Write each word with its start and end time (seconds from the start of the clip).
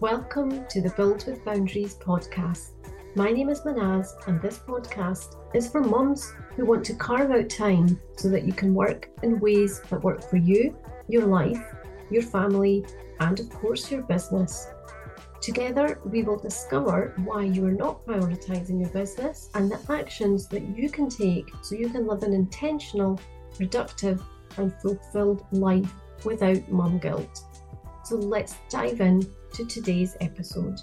Welcome 0.00 0.66
to 0.70 0.82
the 0.82 0.90
Build 0.90 1.24
with 1.24 1.44
Boundaries 1.44 1.94
podcast. 1.94 2.70
My 3.14 3.30
name 3.30 3.48
is 3.48 3.60
Manaz, 3.60 4.08
and 4.26 4.42
this 4.42 4.58
podcast 4.58 5.36
is 5.54 5.70
for 5.70 5.82
mums 5.82 6.32
who 6.56 6.66
want 6.66 6.84
to 6.86 6.94
carve 6.94 7.30
out 7.30 7.48
time 7.48 8.00
so 8.16 8.28
that 8.28 8.44
you 8.44 8.52
can 8.52 8.74
work 8.74 9.08
in 9.22 9.38
ways 9.38 9.80
that 9.88 10.02
work 10.02 10.28
for 10.28 10.36
you, 10.36 10.76
your 11.08 11.26
life, 11.26 11.62
your 12.10 12.22
family, 12.22 12.84
and 13.20 13.38
of 13.38 13.48
course, 13.50 13.88
your 13.88 14.02
business. 14.02 14.66
Together, 15.40 16.00
we 16.04 16.24
will 16.24 16.38
discover 16.38 17.14
why 17.24 17.44
you 17.44 17.64
are 17.64 17.70
not 17.70 18.04
prioritizing 18.04 18.80
your 18.80 18.90
business 18.90 19.48
and 19.54 19.70
the 19.70 19.92
actions 19.92 20.48
that 20.48 20.76
you 20.76 20.90
can 20.90 21.08
take 21.08 21.48
so 21.62 21.76
you 21.76 21.88
can 21.88 22.04
live 22.04 22.24
an 22.24 22.32
intentional, 22.32 23.20
productive, 23.56 24.20
and 24.56 24.74
fulfilled 24.82 25.46
life 25.52 25.94
without 26.24 26.68
mum 26.68 26.98
guilt. 26.98 27.44
So 28.04 28.16
let's 28.16 28.56
dive 28.68 29.00
in 29.00 29.26
to 29.54 29.64
today's 29.64 30.14
episode. 30.20 30.78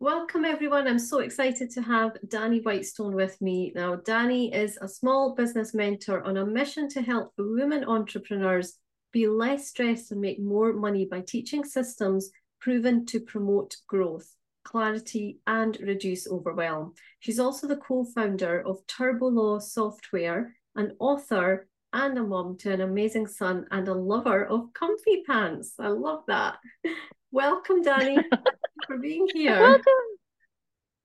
Welcome, 0.00 0.46
everyone. 0.46 0.88
I'm 0.88 0.98
so 0.98 1.18
excited 1.18 1.68
to 1.72 1.82
have 1.82 2.16
Dani 2.28 2.64
Whitestone 2.64 3.14
with 3.14 3.38
me. 3.42 3.70
Now, 3.74 3.96
Dani 3.96 4.54
is 4.54 4.78
a 4.80 4.88
small 4.88 5.34
business 5.34 5.74
mentor 5.74 6.22
on 6.22 6.38
a 6.38 6.46
mission 6.46 6.88
to 6.88 7.02
help 7.02 7.34
women 7.36 7.84
entrepreneurs 7.84 8.78
be 9.12 9.28
less 9.28 9.68
stressed 9.68 10.10
and 10.10 10.22
make 10.22 10.40
more 10.40 10.72
money 10.72 11.04
by 11.04 11.20
teaching 11.20 11.64
systems 11.64 12.30
proven 12.58 13.04
to 13.04 13.20
promote 13.20 13.76
growth, 13.86 14.34
clarity, 14.64 15.40
and 15.46 15.78
reduce 15.82 16.26
overwhelm. 16.26 16.94
She's 17.20 17.38
also 17.38 17.66
the 17.66 17.76
co 17.76 18.04
founder 18.04 18.66
of 18.66 18.86
TurboLaw 18.86 19.60
Software, 19.60 20.56
an 20.76 20.96
author 20.98 21.68
and 21.92 22.18
a 22.18 22.22
mom 22.22 22.56
to 22.58 22.72
an 22.72 22.80
amazing 22.80 23.26
son 23.26 23.66
and 23.70 23.88
a 23.88 23.94
lover 23.94 24.46
of 24.46 24.72
comfy 24.72 25.22
pants. 25.26 25.74
I 25.78 25.88
love 25.88 26.24
that. 26.28 26.58
Welcome, 27.30 27.82
Dani, 27.82 28.22
for 28.86 28.98
being 28.98 29.26
here. 29.32 29.60
Welcome. 29.60 29.82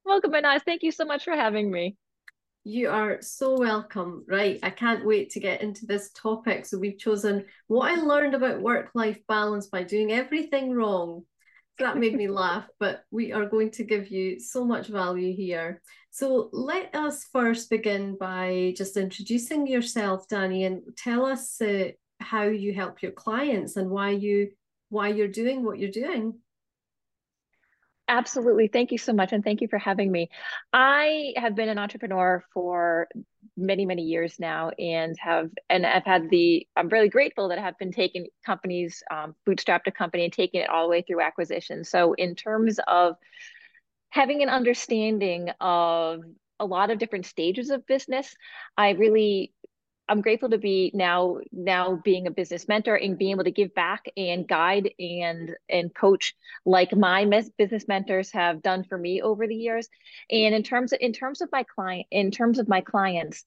Welcome, 0.06 0.32
Manaz. 0.32 0.62
Thank 0.64 0.84
you 0.84 0.92
so 0.92 1.06
much 1.06 1.24
for 1.24 1.34
having 1.34 1.72
me. 1.72 1.98
You 2.64 2.90
are 2.90 3.22
so 3.22 3.58
welcome. 3.58 4.26
Right. 4.28 4.60
I 4.62 4.70
can't 4.70 5.06
wait 5.06 5.30
to 5.32 5.40
get 5.40 5.62
into 5.62 5.86
this 5.86 6.12
topic. 6.12 6.66
So, 6.66 6.78
we've 6.78 6.98
chosen 6.98 7.46
what 7.68 7.92
I 7.92 7.96
learned 7.96 8.36
about 8.36 8.62
work 8.62 8.92
life 8.94 9.20
balance 9.28 9.68
by 9.68 9.84
doing 9.84 10.12
everything 10.12 10.74
wrong. 10.74 11.24
That 11.80 11.98
made 11.98 12.16
me 12.16 12.28
laugh, 12.28 12.68
but 12.80 13.04
we 13.12 13.32
are 13.32 13.46
going 13.46 13.70
to 13.72 13.84
give 13.84 14.10
you 14.10 14.40
so 14.40 14.66
much 14.66 14.88
value 14.88 15.36
here. 15.36 15.82
So 16.10 16.50
let 16.52 16.96
us 16.96 17.26
first 17.32 17.70
begin 17.70 18.18
by 18.20 18.74
just 18.76 18.98
introducing 18.98 19.68
yourself, 19.68 20.28
Dani, 20.28 20.66
and 20.66 20.82
tell 20.98 21.26
us 21.26 21.62
uh, 21.62 21.90
how 22.20 22.44
you 22.44 22.74
help 22.74 23.04
your 23.04 23.12
clients 23.12 23.76
and 23.76 23.90
why 23.92 24.10
you 24.10 24.50
why 24.90 25.10
you're 25.10 25.28
doing 25.28 25.64
what 25.64 25.78
you're 25.78 25.92
doing. 25.92 26.40
Absolutely. 28.10 28.68
Thank 28.70 28.92
you 28.92 28.98
so 28.98 29.12
much. 29.12 29.34
And 29.34 29.44
thank 29.44 29.60
you 29.60 29.68
for 29.68 29.78
having 29.78 30.10
me. 30.12 30.30
I 30.72 31.34
have 31.36 31.56
been 31.56 31.68
an 31.68 31.78
entrepreneur 31.78 32.42
for 32.54 33.10
many, 33.58 33.86
many 33.86 34.04
years 34.04 34.40
now 34.40 34.70
and 34.80 35.16
have, 35.20 35.50
and 35.70 35.86
I've 35.86 36.06
had 36.06 36.30
the, 36.30 36.66
I'm 36.78 36.88
really 36.88 37.10
grateful 37.10 37.50
that 37.50 37.60
I 37.60 37.62
have 37.62 37.78
been 37.78 37.92
taking 37.92 38.28
companies, 38.46 39.04
um, 39.12 39.36
bootstrapped 39.46 39.88
a 39.88 39.92
company 39.92 40.24
and 40.24 40.32
taking 40.32 40.62
it 40.62 40.70
all 40.70 40.84
the 40.84 40.90
way 40.90 41.02
through 41.02 41.22
acquisition. 41.22 41.84
So 41.84 42.14
in 42.14 42.36
terms 42.36 42.80
of 42.88 43.16
having 44.10 44.42
an 44.42 44.50
understanding 44.50 45.50
of 45.60 46.22
a 46.62 46.66
lot 46.66 46.92
of 46.92 47.00
different 47.00 47.26
stages 47.26 47.70
of 47.72 47.86
business, 47.88 48.34
I 48.78 48.92
really 48.92 49.52
I'm 50.10 50.22
grateful 50.22 50.50
to 50.50 50.58
be 50.58 50.92
now 50.94 51.40
now 51.52 52.00
being 52.04 52.28
a 52.28 52.32
business 52.32 52.68
mentor 52.68 52.96
and 52.96 53.18
being 53.18 53.32
able 53.32 53.44
to 53.44 53.52
give 53.52 53.74
back 53.76 54.06
and 54.16 54.48
guide 54.48 54.92
and 55.00 55.56
and 55.70 55.94
coach 55.94 56.36
like 56.66 56.96
my 56.96 57.26
business 57.58 57.88
mentors 57.88 58.32
have 58.32 58.62
done 58.62 58.84
for 58.84 58.98
me 58.98 59.22
over 59.22 59.48
the 59.48 59.56
years. 59.56 59.90
And 60.30 60.56
in 60.56 60.64
terms 60.64 60.94
of 60.94 61.00
in 61.02 61.14
terms 61.14 61.42
of 61.42 61.50
my 61.52 61.64
client 61.64 62.08
in 62.12 62.32
terms 62.32 62.60
of 62.60 62.68
my 62.68 62.82
clients, 62.82 63.46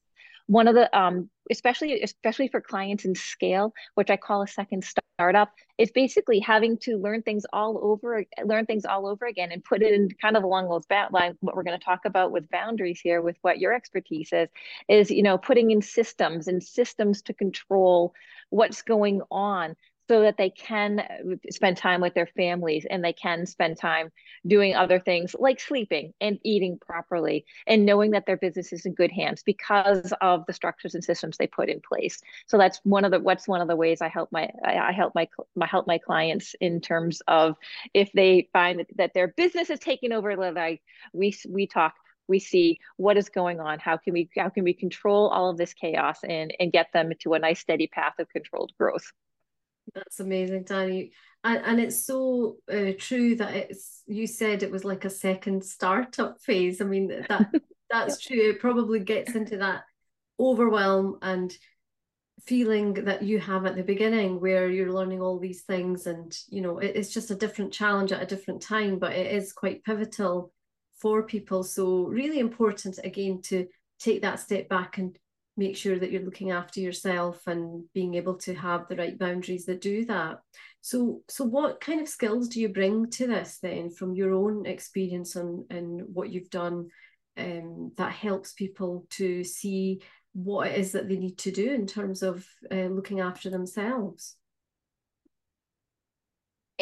one 0.50 0.66
of 0.66 0.74
the 0.74 0.98
um, 0.98 1.30
especially 1.48 2.02
especially 2.02 2.48
for 2.48 2.60
clients 2.60 3.04
in 3.04 3.14
scale 3.14 3.72
which 3.94 4.10
i 4.10 4.16
call 4.16 4.42
a 4.42 4.48
second 4.48 4.84
startup 4.84 5.52
is 5.78 5.92
basically 5.92 6.40
having 6.40 6.76
to 6.76 6.96
learn 6.96 7.22
things 7.22 7.46
all 7.52 7.78
over 7.82 8.24
learn 8.44 8.66
things 8.66 8.84
all 8.84 9.06
over 9.06 9.26
again 9.26 9.52
and 9.52 9.62
put 9.62 9.80
it 9.80 9.94
in 9.94 10.08
kind 10.20 10.36
of 10.36 10.42
along 10.42 10.68
those 10.68 10.84
lines 11.12 11.36
what 11.40 11.54
we're 11.54 11.62
going 11.62 11.78
to 11.78 11.84
talk 11.84 12.00
about 12.04 12.32
with 12.32 12.50
boundaries 12.50 13.00
here 13.00 13.22
with 13.22 13.36
what 13.42 13.60
your 13.60 13.72
expertise 13.72 14.30
is 14.32 14.48
is 14.88 15.10
you 15.10 15.22
know 15.22 15.38
putting 15.38 15.70
in 15.70 15.80
systems 15.80 16.48
and 16.48 16.62
systems 16.62 17.22
to 17.22 17.32
control 17.32 18.12
what's 18.50 18.82
going 18.82 19.22
on 19.30 19.76
so 20.10 20.22
that 20.22 20.36
they 20.36 20.50
can 20.50 20.98
uh, 20.98 21.36
spend 21.52 21.76
time 21.76 22.00
with 22.00 22.14
their 22.14 22.26
families 22.26 22.84
and 22.90 23.04
they 23.04 23.12
can 23.12 23.46
spend 23.46 23.78
time 23.78 24.10
doing 24.44 24.74
other 24.74 24.98
things 24.98 25.36
like 25.38 25.60
sleeping 25.60 26.12
and 26.20 26.36
eating 26.42 26.76
properly 26.84 27.44
and 27.68 27.86
knowing 27.86 28.10
that 28.10 28.26
their 28.26 28.36
business 28.36 28.72
is 28.72 28.86
in 28.86 28.92
good 28.92 29.12
hands 29.12 29.44
because 29.44 30.12
of 30.20 30.44
the 30.46 30.52
structures 30.52 30.96
and 30.96 31.04
systems 31.04 31.36
they 31.36 31.46
put 31.46 31.68
in 31.68 31.80
place. 31.80 32.20
So 32.48 32.58
that's 32.58 32.80
one 32.82 33.04
of 33.04 33.12
the 33.12 33.20
what's 33.20 33.46
one 33.46 33.60
of 33.60 33.68
the 33.68 33.76
ways 33.76 34.02
i 34.02 34.08
help 34.08 34.32
my 34.32 34.50
i 34.64 34.90
help 34.90 35.14
my, 35.14 35.28
my 35.54 35.66
help 35.66 35.86
my 35.86 35.98
clients 35.98 36.56
in 36.60 36.80
terms 36.80 37.22
of 37.28 37.54
if 37.94 38.10
they 38.10 38.48
find 38.52 38.80
that, 38.80 38.88
that 38.96 39.14
their 39.14 39.28
business 39.28 39.70
is 39.70 39.78
taking 39.78 40.10
over 40.10 40.36
like 40.36 40.82
we 41.12 41.32
we 41.48 41.68
talk 41.68 41.94
we 42.26 42.40
see 42.40 42.80
what 42.96 43.16
is 43.16 43.28
going 43.28 43.60
on 43.60 43.78
how 43.78 43.96
can 43.96 44.12
we 44.12 44.28
how 44.36 44.48
can 44.48 44.64
we 44.64 44.74
control 44.74 45.28
all 45.28 45.50
of 45.50 45.56
this 45.56 45.72
chaos 45.72 46.18
and 46.24 46.52
and 46.58 46.72
get 46.72 46.88
them 46.92 47.12
to 47.20 47.34
a 47.34 47.38
nice 47.38 47.60
steady 47.60 47.86
path 47.86 48.14
of 48.18 48.28
controlled 48.30 48.72
growth 48.76 49.12
that's 49.94 50.20
amazing, 50.20 50.64
Dani. 50.64 51.10
And, 51.42 51.62
and 51.64 51.80
it's 51.80 52.04
so 52.04 52.56
uh, 52.70 52.92
true 52.98 53.36
that 53.36 53.54
it's 53.54 54.02
you 54.06 54.26
said 54.26 54.62
it 54.62 54.70
was 54.70 54.84
like 54.84 55.04
a 55.04 55.10
second 55.10 55.64
startup 55.64 56.40
phase. 56.40 56.80
I 56.80 56.84
mean 56.84 57.08
that 57.08 57.50
that's 57.90 58.20
true. 58.20 58.50
It 58.50 58.60
probably 58.60 59.00
gets 59.00 59.34
into 59.34 59.58
that 59.58 59.84
overwhelm 60.38 61.18
and 61.22 61.54
feeling 62.46 62.94
that 62.94 63.22
you 63.22 63.38
have 63.38 63.66
at 63.66 63.76
the 63.76 63.82
beginning 63.82 64.40
where 64.40 64.70
you're 64.70 64.92
learning 64.92 65.20
all 65.20 65.38
these 65.38 65.62
things 65.62 66.06
and 66.06 66.36
you 66.48 66.62
know 66.62 66.78
it, 66.78 66.92
it's 66.94 67.12
just 67.12 67.30
a 67.30 67.34
different 67.34 67.72
challenge 67.72 68.12
at 68.12 68.22
a 68.22 68.26
different 68.26 68.62
time 68.62 68.98
but 68.98 69.12
it 69.12 69.30
is 69.34 69.52
quite 69.52 69.84
pivotal 69.84 70.52
for 70.98 71.22
people 71.22 71.62
so 71.62 72.06
really 72.06 72.38
important 72.38 72.98
again 73.04 73.40
to 73.42 73.66
take 73.98 74.22
that 74.22 74.40
step 74.40 74.68
back 74.68 74.98
and 74.98 75.18
make 75.60 75.76
sure 75.76 75.98
that 75.98 76.10
you're 76.10 76.24
looking 76.24 76.52
after 76.52 76.80
yourself 76.80 77.46
and 77.46 77.84
being 77.92 78.14
able 78.14 78.34
to 78.34 78.54
have 78.54 78.88
the 78.88 78.96
right 78.96 79.18
boundaries 79.18 79.66
that 79.66 79.82
do 79.82 80.06
that. 80.06 80.38
So 80.80 81.20
so 81.28 81.44
what 81.44 81.82
kind 81.82 82.00
of 82.00 82.08
skills 82.08 82.48
do 82.48 82.60
you 82.60 82.70
bring 82.70 83.10
to 83.10 83.26
this 83.26 83.58
then 83.62 83.90
from 83.90 84.14
your 84.14 84.32
own 84.32 84.64
experience 84.64 85.36
and 85.36 85.70
and 85.70 86.02
what 86.14 86.30
you've 86.30 86.48
done 86.48 86.88
um, 87.36 87.92
that 87.98 88.12
helps 88.12 88.54
people 88.54 89.06
to 89.10 89.44
see 89.44 90.00
what 90.32 90.68
it 90.68 90.78
is 90.78 90.92
that 90.92 91.08
they 91.08 91.16
need 91.16 91.36
to 91.38 91.50
do 91.50 91.72
in 91.72 91.86
terms 91.86 92.22
of 92.22 92.46
uh, 92.72 92.88
looking 92.98 93.20
after 93.20 93.50
themselves? 93.50 94.36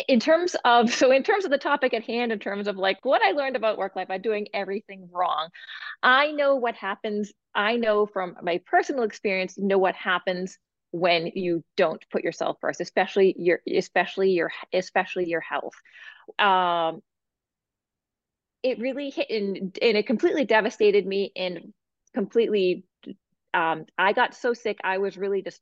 In 0.06 0.21
terms 0.21 0.55
of 0.65 0.94
so 1.00 1.11
in 1.11 1.25
terms 1.25 1.44
of 1.44 1.50
the 1.50 1.59
topic 1.59 1.94
at 1.94 2.05
hand 2.05 2.31
in 2.31 2.38
terms 2.38 2.69
of 2.69 2.77
like 2.77 2.99
what 3.03 3.22
i 3.22 3.33
learned 3.33 3.56
about 3.56 3.78
work 3.78 3.97
life 3.97 4.06
by 4.06 4.19
doing 4.19 4.47
everything 4.55 5.09
wrong. 5.12 5.49
I 6.00 6.31
know 6.31 6.55
what 6.55 6.77
happens 6.77 7.33
i 7.59 7.77
know 7.77 8.07
from 8.07 8.37
my 8.43 8.63
personal 8.67 9.05
experience 9.05 9.59
know 9.59 9.79
what 9.79 9.97
happens 9.97 10.59
when 10.93 11.27
you 11.35 11.65
don't 11.77 12.05
put 12.11 12.25
yourself 12.25 12.59
first 12.63 12.81
especially 12.81 13.35
your 13.39 13.61
especially 13.77 14.31
your 14.31 14.51
especially 14.73 15.27
your 15.29 15.43
health 15.43 15.75
um 16.39 17.03
it 18.63 18.79
really 18.81 19.11
hit 19.11 19.31
and, 19.31 19.79
and 19.83 19.97
it 19.99 20.07
completely 20.07 20.47
devastated 20.47 21.07
me 21.07 21.33
and 21.37 21.75
completely 22.15 22.85
um 23.55 23.85
i 23.99 24.13
got 24.13 24.35
so 24.35 24.55
sick 24.55 24.79
i 24.85 24.99
was 24.99 25.19
really 25.19 25.43
just 25.43 25.61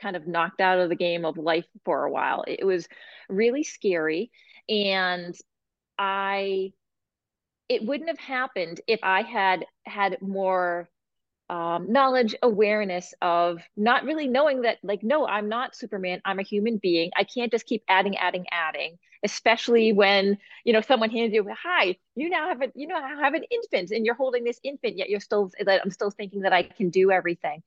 kind 0.00 0.16
of 0.16 0.26
knocked 0.26 0.60
out 0.60 0.78
of 0.78 0.88
the 0.88 0.96
game 0.96 1.24
of 1.24 1.38
life 1.38 1.66
for 1.84 2.04
a 2.04 2.10
while. 2.10 2.44
It 2.46 2.64
was 2.64 2.88
really 3.28 3.64
scary. 3.64 4.30
And 4.68 5.34
I, 5.98 6.72
it 7.68 7.84
wouldn't 7.84 8.10
have 8.10 8.18
happened 8.18 8.80
if 8.86 9.00
I 9.02 9.22
had 9.22 9.66
had 9.86 10.22
more 10.22 10.88
um, 11.48 11.92
knowledge, 11.92 12.34
awareness 12.42 13.14
of 13.22 13.60
not 13.76 14.04
really 14.04 14.26
knowing 14.26 14.62
that, 14.62 14.78
like, 14.82 15.02
no, 15.02 15.26
I'm 15.26 15.48
not 15.48 15.76
Superman. 15.76 16.20
I'm 16.24 16.38
a 16.38 16.42
human 16.42 16.78
being. 16.78 17.10
I 17.16 17.24
can't 17.24 17.52
just 17.52 17.66
keep 17.66 17.84
adding, 17.88 18.16
adding, 18.16 18.46
adding. 18.50 18.98
Especially 19.22 19.92
when 19.92 20.38
you 20.64 20.72
know 20.72 20.82
someone 20.82 21.10
hands 21.10 21.32
you, 21.32 21.48
"Hi, 21.62 21.96
you 22.14 22.28
now 22.28 22.48
have 22.48 22.60
a, 22.62 22.70
you 22.74 22.86
know, 22.86 23.00
have 23.00 23.34
an 23.34 23.44
infant, 23.50 23.90
and 23.90 24.04
you're 24.04 24.14
holding 24.14 24.44
this 24.44 24.60
infant, 24.62 24.98
yet 24.98 25.08
you're 25.08 25.20
still 25.20 25.50
that 25.58 25.80
I'm 25.82 25.90
still 25.90 26.10
thinking 26.10 26.40
that 26.42 26.52
I 26.52 26.62
can 26.64 26.90
do 26.90 27.10
everything." 27.10 27.62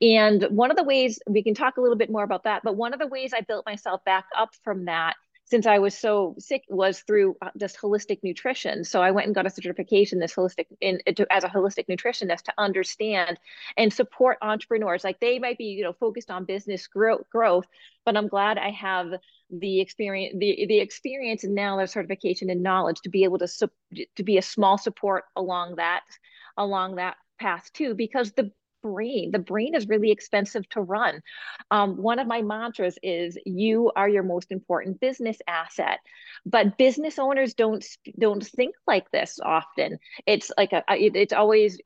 And 0.00 0.42
one 0.44 0.70
of 0.70 0.76
the 0.76 0.82
ways 0.82 1.20
we 1.28 1.42
can 1.42 1.54
talk 1.54 1.76
a 1.76 1.80
little 1.80 1.96
bit 1.96 2.10
more 2.10 2.24
about 2.24 2.44
that, 2.44 2.62
but 2.64 2.76
one 2.76 2.94
of 2.94 2.98
the 3.00 3.06
ways 3.06 3.32
I 3.34 3.42
built 3.42 3.66
myself 3.66 4.02
back 4.04 4.24
up 4.36 4.54
from 4.64 4.86
that 4.86 5.14
since 5.46 5.66
I 5.66 5.78
was 5.78 5.96
so 5.96 6.34
sick 6.38 6.62
was 6.68 7.00
through 7.00 7.36
uh, 7.42 7.50
just 7.58 7.78
holistic 7.78 8.20
nutrition. 8.22 8.84
So 8.84 9.02
I 9.02 9.10
went 9.10 9.26
and 9.26 9.34
got 9.34 9.46
a 9.46 9.50
certification 9.50 10.18
this 10.18 10.34
holistic 10.34 10.66
in 10.80 11.00
as 11.30 11.44
a 11.44 11.48
holistic 11.48 11.86
nutritionist 11.88 12.42
to 12.44 12.52
understand 12.56 13.38
and 13.76 13.92
support 13.92 14.38
entrepreneurs. 14.42 15.04
Like 15.04 15.20
they 15.20 15.38
might 15.38 15.58
be, 15.58 15.66
you 15.66 15.84
know, 15.84 15.92
focused 15.92 16.30
on 16.30 16.44
business 16.44 16.86
growth, 16.86 17.28
growth, 17.30 17.66
but 18.04 18.16
I'm 18.16 18.28
glad 18.28 18.58
I 18.58 18.70
have 18.70 19.12
the 19.50 19.80
experience 19.80 20.34
the 20.38 20.66
the 20.66 20.80
experience 20.80 21.44
and 21.44 21.54
now 21.54 21.78
the 21.78 21.86
certification 21.86 22.48
and 22.50 22.62
knowledge 22.62 23.00
to 23.02 23.10
be 23.10 23.24
able 23.24 23.38
to 23.38 23.48
to 24.16 24.22
be 24.22 24.38
a 24.38 24.42
small 24.42 24.78
support 24.78 25.24
along 25.36 25.76
that 25.76 26.02
along 26.56 26.96
that 26.96 27.16
path 27.38 27.70
too 27.72 27.94
because 27.94 28.32
the 28.32 28.50
brain. 28.84 29.30
The 29.32 29.38
brain 29.38 29.74
is 29.74 29.88
really 29.88 30.10
expensive 30.10 30.68
to 30.70 30.82
run. 30.82 31.22
Um, 31.70 31.96
one 31.96 32.18
of 32.18 32.26
my 32.26 32.42
mantras 32.42 32.98
is 33.02 33.38
you 33.46 33.90
are 33.96 34.08
your 34.08 34.22
most 34.22 34.52
important 34.52 35.00
business 35.00 35.38
asset. 35.48 36.00
But 36.44 36.76
business 36.76 37.18
owners 37.18 37.54
don't 37.54 37.84
don't 38.18 38.46
think 38.46 38.74
like 38.86 39.10
this 39.10 39.40
often. 39.42 39.98
It's 40.26 40.52
like 40.56 40.72
a 40.72 40.84
it, 40.90 41.16
it's 41.16 41.32
always 41.32 41.78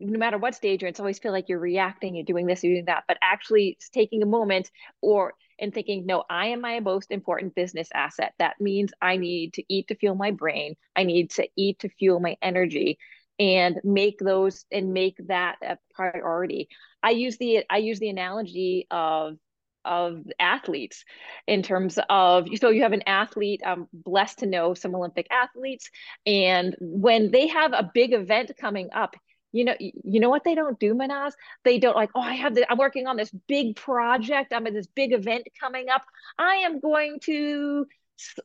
no 0.00 0.18
matter 0.18 0.36
what 0.36 0.56
stage 0.56 0.82
you're 0.82 0.88
it's 0.88 0.98
always 0.98 1.20
feel 1.20 1.30
like 1.30 1.48
you're 1.48 1.60
reacting, 1.60 2.16
you're 2.16 2.24
doing 2.24 2.46
this, 2.46 2.64
you're 2.64 2.74
doing 2.74 2.86
that, 2.86 3.04
but 3.06 3.18
actually 3.22 3.78
taking 3.92 4.22
a 4.22 4.26
moment 4.26 4.70
or 5.00 5.34
and 5.60 5.74
thinking, 5.74 6.06
no, 6.06 6.24
I 6.28 6.48
am 6.48 6.62
my 6.62 6.80
most 6.80 7.10
important 7.10 7.54
business 7.54 7.88
asset. 7.94 8.32
That 8.38 8.60
means 8.60 8.92
I 9.00 9.18
need 9.18 9.52
to 9.54 9.64
eat 9.68 9.88
to 9.88 9.94
fuel 9.94 10.14
my 10.14 10.30
brain. 10.30 10.74
I 10.96 11.04
need 11.04 11.30
to 11.32 11.46
eat 11.54 11.80
to 11.80 11.90
fuel 11.90 12.18
my 12.18 12.36
energy 12.42 12.98
and 13.40 13.80
make 13.82 14.18
those 14.20 14.66
and 14.70 14.92
make 14.92 15.16
that 15.26 15.56
a 15.62 15.78
priority. 15.94 16.68
I 17.02 17.10
use 17.10 17.38
the 17.38 17.64
I 17.68 17.78
use 17.78 17.98
the 17.98 18.10
analogy 18.10 18.86
of 18.90 19.38
of 19.82 20.22
athletes 20.38 21.04
in 21.46 21.62
terms 21.62 21.98
of 22.10 22.46
so 22.60 22.68
you 22.68 22.82
have 22.82 22.92
an 22.92 23.02
athlete 23.06 23.62
i'm 23.64 23.88
blessed 23.94 24.40
to 24.40 24.46
know 24.46 24.74
some 24.74 24.94
olympic 24.94 25.26
athletes 25.30 25.88
and 26.26 26.76
when 26.80 27.30
they 27.30 27.46
have 27.46 27.72
a 27.72 27.90
big 27.94 28.12
event 28.12 28.52
coming 28.60 28.90
up 28.92 29.16
you 29.52 29.64
know 29.64 29.74
you 29.78 30.20
know 30.20 30.28
what 30.28 30.44
they 30.44 30.54
don't 30.54 30.78
do 30.78 30.94
manaz? 30.94 31.32
They 31.64 31.78
don't 31.78 31.96
like 31.96 32.10
oh 32.14 32.20
i 32.20 32.34
have 32.34 32.54
the 32.54 32.70
i'm 32.70 32.78
working 32.78 33.06
on 33.06 33.16
this 33.16 33.30
big 33.48 33.76
project. 33.76 34.52
I'm 34.52 34.66
at 34.66 34.74
this 34.74 34.86
big 34.86 35.12
event 35.12 35.48
coming 35.58 35.88
up. 35.88 36.02
I 36.38 36.56
am 36.56 36.78
going 36.80 37.18
to 37.20 37.86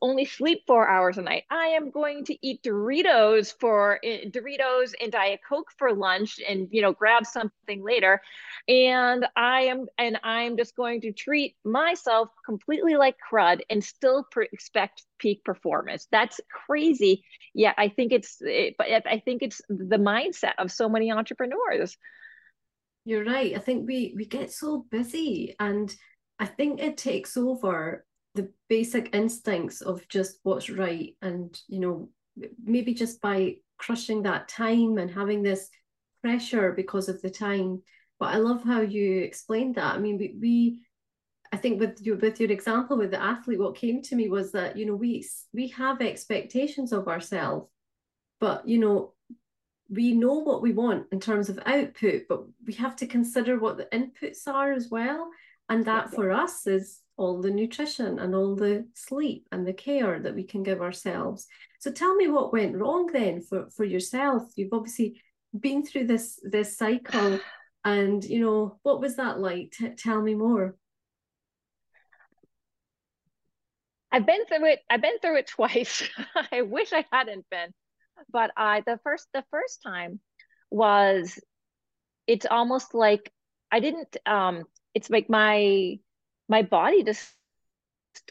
only 0.02 0.24
sleep 0.24 0.62
four 0.66 0.88
hours 0.88 1.18
a 1.18 1.22
night. 1.22 1.44
I 1.50 1.66
am 1.68 1.90
going 1.90 2.24
to 2.26 2.46
eat 2.46 2.62
Doritos 2.62 3.54
for 3.58 3.98
eh, 4.02 4.24
Doritos 4.28 4.92
and 5.00 5.12
Diet 5.12 5.40
Coke 5.48 5.70
for 5.76 5.92
lunch 5.92 6.40
and 6.46 6.68
you 6.70 6.82
know 6.82 6.92
grab 6.92 7.26
something 7.26 7.82
later. 7.82 8.20
And 8.68 9.26
I 9.36 9.62
am 9.62 9.86
and 9.98 10.18
I'm 10.22 10.56
just 10.56 10.76
going 10.76 11.00
to 11.02 11.12
treat 11.12 11.56
myself 11.64 12.28
completely 12.44 12.96
like 12.96 13.16
crud 13.30 13.60
and 13.70 13.82
still 13.82 14.26
expect 14.52 15.04
peak 15.18 15.44
performance. 15.44 16.06
That's 16.10 16.40
crazy. 16.50 17.24
Yeah, 17.54 17.74
I 17.76 17.88
think 17.88 18.12
it's 18.12 18.38
it, 18.40 18.74
but 18.78 18.86
I 18.88 19.22
think 19.24 19.42
it's 19.42 19.60
the 19.68 19.98
mindset 19.98 20.54
of 20.58 20.72
so 20.72 20.88
many 20.88 21.10
entrepreneurs. 21.12 21.96
You're 23.04 23.24
right. 23.24 23.54
I 23.54 23.58
think 23.58 23.86
we 23.86 24.14
we 24.16 24.26
get 24.26 24.50
so 24.50 24.84
busy 24.90 25.54
and 25.60 25.94
I 26.38 26.46
think 26.46 26.80
it 26.80 26.96
takes 26.96 27.36
over 27.36 28.04
the 28.36 28.50
basic 28.68 29.14
instincts 29.14 29.80
of 29.80 30.06
just 30.08 30.38
what's 30.42 30.70
right 30.70 31.16
and 31.22 31.58
you 31.68 31.80
know 31.80 32.08
maybe 32.62 32.94
just 32.94 33.20
by 33.20 33.56
crushing 33.78 34.22
that 34.22 34.48
time 34.48 34.98
and 34.98 35.10
having 35.10 35.42
this 35.42 35.68
pressure 36.22 36.72
because 36.72 37.08
of 37.08 37.20
the 37.22 37.30
time. 37.30 37.82
But 38.18 38.34
i 38.34 38.36
love 38.38 38.64
how 38.64 38.80
you 38.80 39.20
explained 39.20 39.74
that. 39.76 39.94
I 39.94 39.98
mean 39.98 40.18
we, 40.18 40.36
we 40.40 40.80
i 41.52 41.56
think 41.56 41.78
with 41.78 42.00
your 42.00 42.16
with 42.16 42.40
your 42.40 42.50
example 42.50 42.96
with 42.96 43.12
the 43.12 43.22
athlete 43.22 43.60
what 43.60 43.76
came 43.76 44.02
to 44.02 44.16
me 44.16 44.28
was 44.28 44.50
that 44.52 44.76
you 44.76 44.84
know 44.84 44.96
we 44.96 45.24
we 45.52 45.68
have 45.68 46.00
expectations 46.00 46.92
of 46.92 47.06
ourselves 47.06 47.70
but 48.40 48.66
you 48.66 48.78
know 48.78 49.12
we 49.88 50.12
know 50.12 50.34
what 50.34 50.62
we 50.62 50.72
want 50.72 51.06
in 51.12 51.20
terms 51.20 51.48
of 51.48 51.58
output 51.64 52.22
but 52.28 52.44
we 52.66 52.72
have 52.74 52.96
to 52.96 53.06
consider 53.06 53.58
what 53.58 53.76
the 53.76 53.88
inputs 53.92 54.46
are 54.46 54.72
as 54.72 54.88
well. 54.90 55.30
And 55.68 55.84
that 55.86 56.10
for 56.10 56.30
us 56.30 56.66
is 56.66 57.00
all 57.16 57.40
the 57.40 57.50
nutrition 57.50 58.18
and 58.18 58.34
all 58.34 58.54
the 58.54 58.86
sleep 58.94 59.46
and 59.50 59.66
the 59.66 59.72
care 59.72 60.20
that 60.20 60.34
we 60.34 60.44
can 60.44 60.62
give 60.62 60.82
ourselves. 60.82 61.46
So 61.80 61.90
tell 61.90 62.14
me 62.14 62.28
what 62.28 62.52
went 62.52 62.76
wrong 62.76 63.06
then 63.06 63.40
for, 63.40 63.70
for 63.70 63.84
yourself. 63.84 64.44
You've 64.56 64.72
obviously 64.72 65.20
been 65.58 65.84
through 65.84 66.06
this 66.06 66.38
this 66.42 66.76
cycle 66.76 67.40
and 67.84 68.22
you 68.24 68.40
know 68.40 68.78
what 68.82 69.00
was 69.00 69.16
that 69.16 69.38
like? 69.38 69.72
T- 69.72 69.88
tell 69.90 70.20
me 70.20 70.34
more. 70.34 70.76
I've 74.12 74.26
been 74.26 74.44
through 74.46 74.66
it. 74.66 74.80
I've 74.88 75.02
been 75.02 75.18
through 75.20 75.38
it 75.38 75.46
twice. 75.56 76.02
I 76.52 76.62
wish 76.62 76.92
I 76.92 77.04
hadn't 77.10 77.46
been, 77.50 77.70
but 78.30 78.50
I 78.56 78.82
the 78.86 79.00
first 79.02 79.28
the 79.32 79.44
first 79.50 79.82
time 79.82 80.20
was 80.70 81.38
it's 82.26 82.46
almost 82.46 82.92
like 82.92 83.30
I 83.70 83.80
didn't 83.80 84.16
um 84.26 84.64
it's 84.94 85.10
like 85.10 85.28
my 85.30 85.98
my 86.48 86.62
body 86.62 87.02
just 87.02 87.32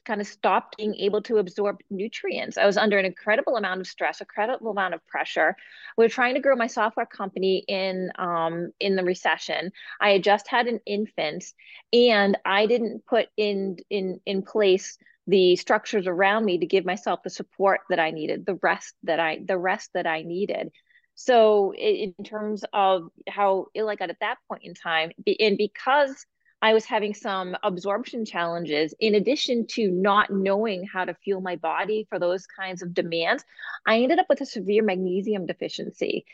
kind 0.05 0.21
of 0.21 0.27
stopped 0.27 0.77
being 0.77 0.95
able 0.95 1.21
to 1.23 1.37
absorb 1.37 1.79
nutrients. 1.89 2.57
I 2.57 2.65
was 2.65 2.77
under 2.77 2.97
an 2.97 3.05
incredible 3.05 3.55
amount 3.55 3.81
of 3.81 3.87
stress, 3.87 4.21
incredible 4.21 4.71
amount 4.71 4.93
of 4.93 5.05
pressure. 5.05 5.55
We 5.97 6.05
were 6.05 6.09
trying 6.09 6.35
to 6.35 6.41
grow 6.41 6.55
my 6.55 6.67
software 6.67 7.05
company 7.05 7.63
in 7.67 8.11
um, 8.17 8.71
in 8.79 8.95
the 8.95 9.03
recession. 9.03 9.71
I 9.99 10.11
had 10.11 10.23
just 10.23 10.47
had 10.47 10.67
an 10.67 10.79
infant, 10.85 11.45
and 11.93 12.37
I 12.45 12.65
didn't 12.65 13.05
put 13.05 13.27
in 13.37 13.77
in 13.89 14.19
in 14.25 14.41
place 14.41 14.97
the 15.27 15.55
structures 15.55 16.07
around 16.07 16.45
me 16.45 16.59
to 16.59 16.65
give 16.65 16.85
myself 16.85 17.23
the 17.23 17.29
support 17.29 17.81
that 17.89 17.99
I 17.99 18.11
needed, 18.11 18.45
the 18.45 18.59
rest 18.61 18.93
that 19.03 19.19
I 19.19 19.39
the 19.45 19.57
rest 19.57 19.91
that 19.93 20.07
I 20.07 20.21
needed. 20.23 20.71
So 21.15 21.73
in 21.73 22.13
terms 22.25 22.65
of 22.73 23.09
how 23.29 23.67
ill 23.73 23.89
I 23.89 23.95
got 23.95 24.09
at 24.09 24.19
that 24.19 24.37
point 24.49 24.63
in 24.65 24.73
time, 24.73 25.11
and 25.39 25.57
because 25.57 26.25
I 26.65 26.73
was 26.73 26.85
having 26.85 27.13
some 27.13 27.55
absorption 27.61 28.25
challenges. 28.25 28.95
In 28.99 29.13
addition 29.13 29.67
to 29.73 29.91
not 29.91 30.31
knowing 30.31 30.83
how 30.91 31.05
to 31.05 31.13
fuel 31.13 31.39
my 31.39 31.57
body 31.57 32.07
for 32.09 32.17
those 32.17 32.47
kinds 32.47 32.81
of 32.81 32.91
demands, 32.91 33.45
I 33.85 33.99
ended 33.99 34.17
up 34.17 34.25
with 34.29 34.41
a 34.41 34.47
severe 34.47 34.81
magnesium 34.81 35.45
deficiency. 35.45 36.25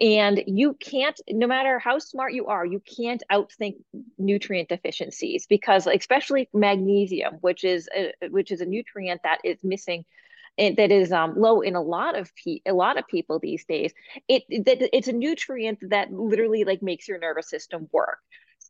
And 0.00 0.42
you 0.48 0.74
can't, 0.74 1.20
no 1.30 1.46
matter 1.46 1.78
how 1.78 2.00
smart 2.00 2.32
you 2.32 2.46
are, 2.46 2.66
you 2.66 2.82
can't 2.98 3.22
outthink 3.30 3.76
nutrient 4.18 4.70
deficiencies 4.70 5.46
because, 5.46 5.86
especially 5.86 6.48
magnesium, 6.52 7.34
which 7.40 7.62
is 7.62 7.88
a, 7.96 8.12
which 8.28 8.50
is 8.50 8.60
a 8.60 8.66
nutrient 8.66 9.20
that 9.22 9.38
is 9.44 9.62
missing 9.62 10.04
that 10.58 10.90
is 10.90 11.12
um, 11.12 11.38
low 11.38 11.60
in 11.60 11.76
a 11.76 11.82
lot 11.82 12.18
of 12.18 12.32
pe- 12.34 12.62
a 12.66 12.72
lot 12.72 12.98
of 12.98 13.06
people 13.06 13.38
these 13.38 13.64
days. 13.66 13.92
It, 14.26 14.42
it 14.48 14.88
it's 14.92 15.06
a 15.06 15.12
nutrient 15.12 15.78
that 15.90 16.12
literally 16.12 16.64
like 16.64 16.82
makes 16.82 17.06
your 17.06 17.20
nervous 17.20 17.48
system 17.48 17.88
work. 17.92 18.18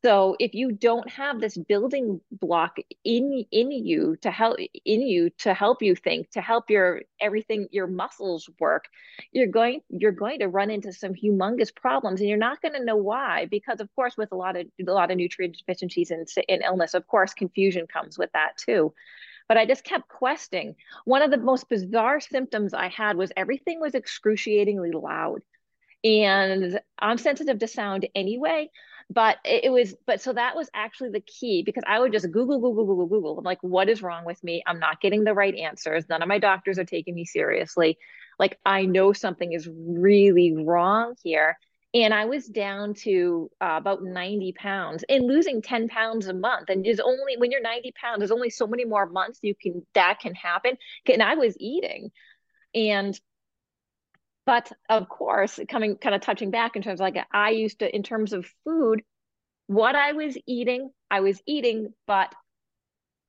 So 0.06 0.36
if 0.38 0.54
you 0.54 0.70
don't 0.70 1.10
have 1.10 1.40
this 1.40 1.56
building 1.56 2.20
block 2.30 2.76
in 3.02 3.44
in 3.50 3.72
you 3.72 4.14
to 4.22 4.30
help 4.30 4.56
in 4.84 5.00
you 5.02 5.30
to 5.38 5.52
help 5.52 5.82
you 5.82 5.96
think, 5.96 6.30
to 6.30 6.40
help 6.40 6.70
your 6.70 7.02
everything 7.20 7.66
your 7.72 7.88
muscles 7.88 8.48
work, 8.60 8.84
you're 9.32 9.48
going 9.48 9.80
you're 9.88 10.12
going 10.12 10.38
to 10.38 10.46
run 10.46 10.70
into 10.70 10.92
some 10.92 11.12
humongous 11.12 11.74
problems 11.74 12.20
and 12.20 12.28
you're 12.28 12.38
not 12.38 12.62
going 12.62 12.74
to 12.74 12.84
know 12.84 12.94
why 12.94 13.46
because 13.46 13.80
of 13.80 13.92
course 13.96 14.16
with 14.16 14.30
a 14.30 14.36
lot 14.36 14.54
of 14.54 14.68
a 14.78 14.92
lot 14.92 15.10
of 15.10 15.16
nutrient 15.16 15.56
deficiencies 15.56 16.12
and, 16.12 16.28
and 16.48 16.62
illness, 16.62 16.94
of 16.94 17.04
course 17.08 17.34
confusion 17.34 17.88
comes 17.88 18.16
with 18.16 18.30
that 18.32 18.56
too 18.56 18.94
but 19.48 19.56
I 19.56 19.66
just 19.66 19.82
kept 19.82 20.08
questing. 20.08 20.76
One 21.04 21.22
of 21.22 21.32
the 21.32 21.36
most 21.36 21.68
bizarre 21.68 22.20
symptoms 22.20 22.74
I 22.74 22.88
had 22.88 23.16
was 23.16 23.32
everything 23.36 23.80
was 23.80 23.94
excruciatingly 23.94 24.90
loud. 24.90 25.42
And 26.02 26.80
I'm 26.98 27.18
sensitive 27.18 27.58
to 27.60 27.68
sound 27.68 28.08
anyway 28.14 28.70
but 29.08 29.38
it, 29.44 29.70
was 29.70 29.94
but 30.06 30.20
so 30.20 30.32
that 30.32 30.56
was 30.56 30.68
actually 30.74 31.10
the 31.10 31.20
key 31.20 31.62
because 31.62 31.84
i 31.86 31.98
would 31.98 32.12
just 32.12 32.30
google 32.30 32.60
google 32.60 32.84
google 32.84 33.06
google. 33.06 33.38
I'm 33.38 33.44
like 33.44 33.62
what 33.62 33.88
is 33.88 34.02
wrong 34.02 34.24
with 34.24 34.42
me? 34.42 34.62
I'm 34.66 34.80
not 34.80 35.00
getting 35.00 35.24
the 35.24 35.34
right 35.34 35.54
answers. 35.54 36.04
None 36.08 36.22
of 36.22 36.28
my 36.28 36.38
doctors 36.38 36.78
are 36.78 36.84
taking 36.84 37.14
me 37.14 37.24
seriously. 37.24 37.98
Like 38.38 38.58
i 38.64 38.84
know 38.84 39.12
something 39.12 39.52
is 39.52 39.68
really 39.68 40.54
wrong 40.56 41.14
here. 41.22 41.56
And 41.94 42.12
i 42.12 42.24
was 42.24 42.46
down 42.46 42.94
to 43.04 43.50
uh, 43.60 43.76
about 43.78 44.02
90 44.02 44.52
pounds 44.52 45.04
and 45.08 45.26
losing 45.26 45.62
10 45.62 45.88
pounds 45.88 46.26
a 46.26 46.34
month. 46.34 46.68
And 46.68 46.84
there's 46.84 47.00
only 47.00 47.36
when 47.36 47.50
you're 47.50 47.62
90 47.62 47.92
pounds 48.00 48.18
there's 48.18 48.32
only 48.32 48.50
so 48.50 48.66
many 48.66 48.84
more 48.84 49.06
months 49.06 49.38
you 49.42 49.54
can 49.54 49.86
that 49.94 50.18
can 50.20 50.34
happen. 50.34 50.76
And 51.10 51.22
i 51.22 51.36
was 51.36 51.56
eating. 51.60 52.10
And 52.74 53.18
but 54.46 54.70
of 54.88 55.08
course, 55.08 55.58
coming 55.68 55.96
kind 55.96 56.14
of 56.14 56.20
touching 56.20 56.50
back 56.50 56.76
in 56.76 56.82
terms 56.82 57.00
of 57.00 57.04
like 57.04 57.26
I 57.32 57.50
used 57.50 57.80
to, 57.80 57.94
in 57.94 58.02
terms 58.02 58.32
of 58.32 58.46
food, 58.64 59.02
what 59.66 59.96
I 59.96 60.12
was 60.12 60.38
eating, 60.46 60.90
I 61.10 61.20
was 61.20 61.42
eating, 61.46 61.92
but 62.06 62.32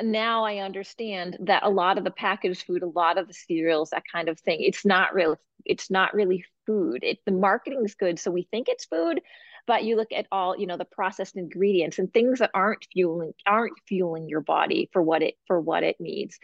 now 0.02 0.46
I 0.46 0.58
understand 0.58 1.38
that 1.42 1.64
a 1.64 1.70
lot 1.70 1.98
of 1.98 2.04
the 2.04 2.12
packaged 2.12 2.66
food, 2.66 2.84
a 2.84 2.88
lot 2.88 3.18
of 3.18 3.28
the 3.28 3.34
cereals, 3.34 3.90
that 3.90 4.04
kind 4.12 4.30
of 4.30 4.40
thing, 4.40 4.60
it's 4.62 4.86
not 4.86 5.16
real, 5.16 5.38
it's 5.66 5.90
not 5.90 6.14
really 6.14 6.46
food. 6.68 7.04
It 7.04 7.18
the 7.26 7.32
marketing's 7.32 7.96
good, 7.96 8.20
so 8.20 8.30
we 8.30 8.48
think 8.52 8.68
it's 8.70 8.86
food, 8.86 9.22
but 9.66 9.84
you 9.84 9.96
look 9.96 10.12
at 10.16 10.28
all, 10.32 10.56
you 10.58 10.68
know, 10.68 10.78
the 10.78 10.86
processed 10.86 11.36
ingredients 11.36 11.98
and 11.98 12.14
things 12.14 12.40
that 12.40 12.52
aren't 12.54 12.86
fueling 12.94 13.34
aren't 13.46 13.80
fueling 13.88 14.30
your 14.30 14.42
body 14.42 14.90
for 14.94 15.02
what 15.02 15.24
it 15.24 15.34
for 15.48 15.60
what 15.60 15.84
it 15.84 15.96
needs. 16.00 16.38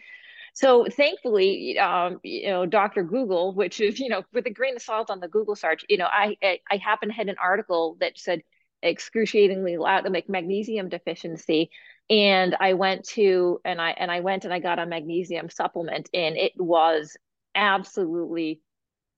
So 0.54 0.86
thankfully, 0.90 1.78
um, 1.78 2.20
you 2.22 2.48
know, 2.48 2.64
Dr. 2.66 3.02
Google, 3.02 3.54
which 3.54 3.80
is, 3.80 3.98
you 3.98 4.08
know, 4.08 4.22
with 4.32 4.46
a 4.46 4.50
grain 4.50 4.76
of 4.76 4.82
salt 4.82 5.10
on 5.10 5.20
the 5.20 5.28
Google 5.28 5.56
search, 5.56 5.84
you 5.88 5.98
know, 5.98 6.06
I, 6.06 6.36
I, 6.42 6.60
I 6.70 6.76
happen 6.76 7.08
to 7.08 7.14
had 7.14 7.28
an 7.28 7.36
article 7.42 7.96
that 8.00 8.18
said 8.18 8.42
excruciatingly 8.82 9.76
loud, 9.78 10.10
like 10.12 10.28
magnesium 10.28 10.88
deficiency. 10.88 11.70
and 12.10 12.54
I 12.60 12.74
went 12.74 13.04
to 13.10 13.60
and 13.64 13.80
I 13.80 13.90
and 13.92 14.10
I 14.10 14.20
went 14.20 14.44
and 14.44 14.52
I 14.54 14.58
got 14.60 14.78
a 14.78 14.86
magnesium 14.86 15.50
supplement 15.50 16.10
and 16.14 16.36
it 16.36 16.52
was 16.56 17.16
absolutely 17.54 18.60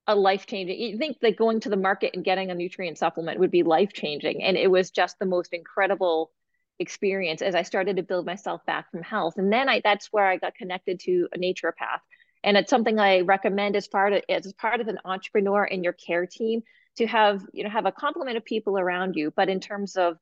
a 0.06 0.14
life 0.14 0.46
changing. 0.46 0.80
You 0.80 0.98
think 0.98 1.18
that 1.20 1.36
going 1.36 1.60
to 1.60 1.68
the 1.68 1.76
market 1.76 2.12
and 2.14 2.24
getting 2.24 2.50
a 2.50 2.54
nutrient 2.54 2.98
supplement 2.98 3.40
would 3.40 3.50
be 3.50 3.62
life 3.64 3.92
changing, 3.92 4.42
and 4.42 4.56
it 4.56 4.70
was 4.70 4.90
just 4.90 5.18
the 5.18 5.26
most 5.26 5.52
incredible 5.52 6.30
experience 6.78 7.42
as 7.42 7.54
I 7.54 7.62
started 7.62 7.96
to 7.96 8.02
build 8.02 8.26
myself 8.26 8.64
back 8.66 8.90
from 8.90 9.02
health. 9.02 9.34
And 9.38 9.52
then 9.52 9.68
I 9.68 9.80
that's 9.82 10.08
where 10.12 10.26
I 10.26 10.36
got 10.36 10.54
connected 10.54 11.00
to 11.00 11.28
a 11.34 11.38
naturopath, 11.38 12.00
and 12.44 12.56
it's 12.56 12.70
something 12.70 12.98
I 12.98 13.20
recommend 13.20 13.76
as 13.76 13.88
part 13.88 14.12
of 14.12 14.22
as 14.28 14.52
part 14.54 14.80
of 14.80 14.88
an 14.88 14.98
entrepreneur 15.04 15.64
in 15.64 15.82
your 15.84 15.92
care 15.92 16.26
team 16.26 16.62
to 16.96 17.06
have 17.06 17.42
you 17.52 17.64
know 17.64 17.70
have 17.70 17.86
a 17.86 17.92
complement 17.92 18.36
of 18.36 18.44
people 18.44 18.78
around 18.78 19.16
you. 19.16 19.32
But 19.34 19.48
in 19.48 19.60
terms 19.60 19.96
of 19.96 20.18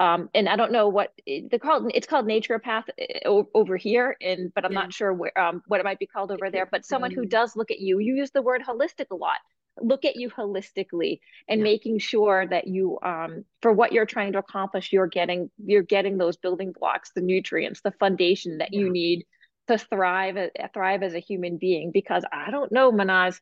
um, 0.00 0.30
and 0.32 0.48
I 0.48 0.56
don't 0.56 0.70
know 0.70 0.88
what 0.88 1.12
they 1.26 1.58
called. 1.60 1.90
It's 1.92 2.06
called 2.06 2.26
naturopath 2.26 2.84
uh, 3.26 3.42
over 3.52 3.76
here, 3.76 4.16
and 4.20 4.52
but 4.54 4.64
I'm 4.64 4.72
yeah. 4.72 4.80
not 4.80 4.92
sure 4.92 5.12
where 5.12 5.36
um, 5.38 5.62
what 5.66 5.80
it 5.80 5.84
might 5.84 5.98
be 5.98 6.06
called 6.06 6.30
over 6.30 6.50
there. 6.50 6.66
But 6.70 6.86
someone 6.86 7.10
who 7.10 7.26
does 7.26 7.56
look 7.56 7.70
at 7.70 7.80
you. 7.80 7.98
You 7.98 8.14
use 8.14 8.30
the 8.30 8.42
word 8.42 8.62
holistic 8.62 9.06
a 9.10 9.16
lot. 9.16 9.38
Look 9.80 10.04
at 10.04 10.16
you 10.16 10.30
holistically 10.30 11.20
and 11.48 11.60
yeah. 11.60 11.64
making 11.64 11.98
sure 11.98 12.46
that 12.46 12.66
you, 12.66 12.98
um, 13.02 13.44
for 13.62 13.72
what 13.72 13.92
you're 13.92 14.06
trying 14.06 14.32
to 14.32 14.38
accomplish, 14.38 14.92
you're 14.92 15.06
getting 15.06 15.50
you're 15.64 15.82
getting 15.82 16.18
those 16.18 16.36
building 16.36 16.72
blocks, 16.72 17.10
the 17.14 17.20
nutrients, 17.20 17.80
the 17.80 17.92
foundation 17.92 18.58
that 18.58 18.72
yeah. 18.72 18.80
you 18.80 18.90
need 18.90 19.24
to 19.68 19.78
thrive 19.78 20.36
uh, 20.36 20.48
thrive 20.74 21.02
as 21.02 21.14
a 21.14 21.20
human 21.20 21.56
being. 21.58 21.90
Because 21.92 22.24
I 22.32 22.50
don't 22.50 22.72
know, 22.72 22.92
Manaz, 22.92 23.40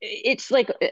it's 0.00 0.50
like 0.50 0.70
uh, 0.70 0.86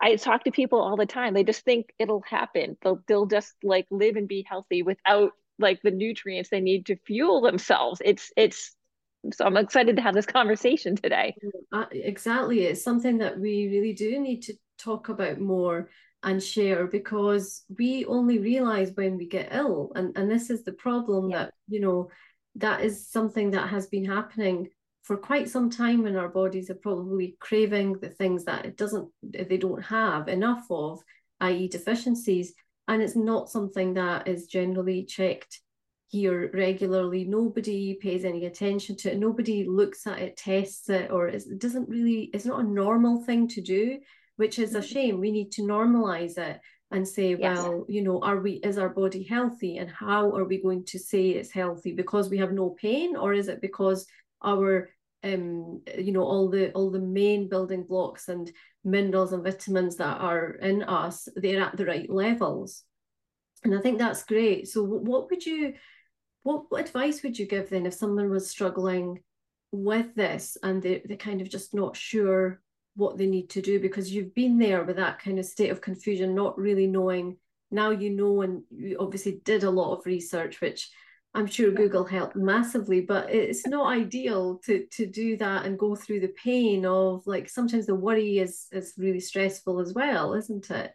I 0.00 0.16
talk 0.16 0.44
to 0.44 0.50
people 0.50 0.80
all 0.80 0.96
the 0.96 1.06
time. 1.06 1.34
They 1.34 1.44
just 1.44 1.64
think 1.64 1.92
it'll 1.98 2.22
happen. 2.22 2.76
They'll 2.82 3.02
they'll 3.06 3.26
just 3.26 3.54
like 3.62 3.86
live 3.90 4.16
and 4.16 4.28
be 4.28 4.44
healthy 4.48 4.82
without 4.82 5.32
like 5.58 5.80
the 5.82 5.90
nutrients 5.90 6.50
they 6.50 6.60
need 6.60 6.86
to 6.86 6.96
fuel 7.06 7.40
themselves. 7.40 8.02
It's 8.04 8.30
it's 8.36 8.76
so 9.32 9.44
I'm 9.44 9.56
excited 9.56 9.96
to 9.96 10.02
have 10.02 10.14
this 10.14 10.26
conversation 10.26 10.96
today. 10.96 11.34
Uh, 11.72 11.86
exactly. 11.90 12.64
It's 12.64 12.82
something 12.82 13.18
that 13.18 13.38
we 13.38 13.68
really 13.68 13.92
do 13.92 14.20
need 14.20 14.42
to 14.42 14.54
talk 14.78 15.08
about 15.08 15.40
more 15.40 15.88
and 16.22 16.42
share 16.42 16.86
because 16.86 17.64
we 17.78 18.04
only 18.06 18.38
realize 18.38 18.90
when 18.94 19.16
we 19.16 19.26
get 19.26 19.48
ill 19.52 19.92
and 19.94 20.16
and 20.16 20.30
this 20.30 20.50
is 20.50 20.64
the 20.64 20.72
problem 20.72 21.30
yeah. 21.30 21.44
that 21.44 21.54
you 21.68 21.80
know 21.80 22.10
that 22.56 22.82
is 22.82 23.08
something 23.08 23.50
that 23.50 23.68
has 23.68 23.86
been 23.86 24.04
happening 24.04 24.68
for 25.02 25.16
quite 25.16 25.48
some 25.48 25.70
time 25.70 26.02
when 26.02 26.16
our 26.16 26.28
bodies 26.28 26.68
are 26.68 26.74
probably 26.74 27.36
craving 27.38 27.92
the 28.00 28.08
things 28.08 28.44
that 28.44 28.64
it 28.64 28.76
doesn't 28.76 29.08
they 29.22 29.56
don't 29.56 29.82
have 29.82 30.26
enough 30.28 30.66
of 30.70 31.00
i.e 31.40 31.68
deficiencies 31.68 32.54
and 32.88 33.02
it's 33.02 33.16
not 33.16 33.50
something 33.50 33.94
that 33.94 34.26
is 34.26 34.46
generally 34.46 35.04
checked 35.04 35.60
here 36.08 36.50
regularly. 36.54 37.24
Nobody 37.24 37.94
pays 37.94 38.24
any 38.24 38.46
attention 38.46 38.96
to 38.96 39.12
it. 39.12 39.18
Nobody 39.18 39.66
looks 39.66 40.06
at 40.06 40.18
it 40.18 40.36
tests 40.36 40.88
it 40.88 41.10
or 41.10 41.28
it 41.28 41.58
doesn't 41.58 41.88
really 41.88 42.30
it's 42.32 42.44
not 42.44 42.60
a 42.60 42.68
normal 42.68 43.22
thing 43.24 43.48
to 43.48 43.60
do 43.60 43.98
which 44.36 44.58
is 44.58 44.74
a 44.74 44.80
mm-hmm. 44.80 44.92
shame. 44.92 45.20
We 45.20 45.30
need 45.32 45.50
to 45.52 45.62
normalize 45.62 46.38
it 46.38 46.60
and 46.92 47.06
say 47.06 47.34
yes. 47.34 47.58
well 47.58 47.84
you 47.88 48.02
know 48.02 48.20
are 48.20 48.38
we 48.38 48.52
is 48.52 48.78
our 48.78 48.90
body 48.90 49.24
healthy 49.24 49.78
and 49.78 49.90
how 49.90 50.30
are 50.36 50.44
we 50.44 50.62
going 50.62 50.84
to 50.84 50.98
say 50.98 51.30
it's 51.30 51.50
healthy? 51.50 51.92
Because 51.92 52.30
we 52.30 52.38
have 52.38 52.52
no 52.52 52.70
pain 52.70 53.16
or 53.16 53.32
is 53.32 53.48
it 53.48 53.60
because 53.60 54.06
our 54.44 54.90
um, 55.24 55.82
you 55.98 56.12
know 56.12 56.22
all 56.22 56.48
the 56.48 56.70
all 56.72 56.90
the 56.90 57.00
main 57.00 57.48
building 57.48 57.82
blocks 57.82 58.28
and 58.28 58.52
minerals 58.84 59.32
and 59.32 59.42
vitamins 59.42 59.96
that 59.96 60.20
are 60.20 60.50
in 60.62 60.84
us 60.84 61.28
they're 61.34 61.62
at 61.62 61.76
the 61.76 61.86
right 61.86 62.08
levels? 62.08 62.84
And 63.64 63.74
i 63.74 63.80
think 63.80 63.98
that's 63.98 64.22
great. 64.22 64.68
So 64.68 64.84
what 64.84 65.28
would 65.30 65.44
you 65.44 65.74
what, 66.46 66.64
what 66.68 66.80
advice 66.80 67.22
would 67.22 67.36
you 67.36 67.44
give 67.44 67.70
then 67.70 67.86
if 67.86 67.94
someone 67.94 68.30
was 68.30 68.48
struggling 68.48 69.20
with 69.72 70.14
this 70.14 70.56
and 70.62 70.80
they, 70.80 71.02
they're 71.04 71.16
kind 71.16 71.40
of 71.40 71.50
just 71.50 71.74
not 71.74 71.96
sure 71.96 72.60
what 72.94 73.18
they 73.18 73.26
need 73.26 73.50
to 73.50 73.60
do? 73.60 73.80
Because 73.80 74.14
you've 74.14 74.34
been 74.34 74.56
there 74.56 74.84
with 74.84 74.96
that 74.96 75.18
kind 75.18 75.40
of 75.40 75.44
state 75.44 75.70
of 75.70 75.80
confusion 75.80 76.36
not 76.36 76.56
really 76.56 76.86
knowing. 76.86 77.36
Now 77.72 77.90
you 77.90 78.10
know 78.10 78.42
and 78.42 78.62
you 78.70 78.96
obviously 79.00 79.40
did 79.44 79.64
a 79.64 79.70
lot 79.70 79.92
of 79.92 80.06
research 80.06 80.60
which 80.60 80.88
I'm 81.34 81.48
sure 81.48 81.70
Google 81.70 82.04
helped 82.04 82.36
massively, 82.36 83.02
but 83.02 83.28
it's 83.28 83.66
not 83.66 83.92
ideal 83.92 84.58
to 84.64 84.86
to 84.92 85.04
do 85.04 85.36
that 85.38 85.66
and 85.66 85.78
go 85.78 85.94
through 85.94 86.20
the 86.20 86.34
pain 86.42 86.86
of 86.86 87.26
like 87.26 87.50
sometimes 87.50 87.86
the 87.86 87.94
worry 87.94 88.38
is 88.38 88.68
is 88.72 88.94
really 88.96 89.20
stressful 89.20 89.80
as 89.80 89.92
well, 89.92 90.32
isn't 90.32 90.70
it? 90.70 90.92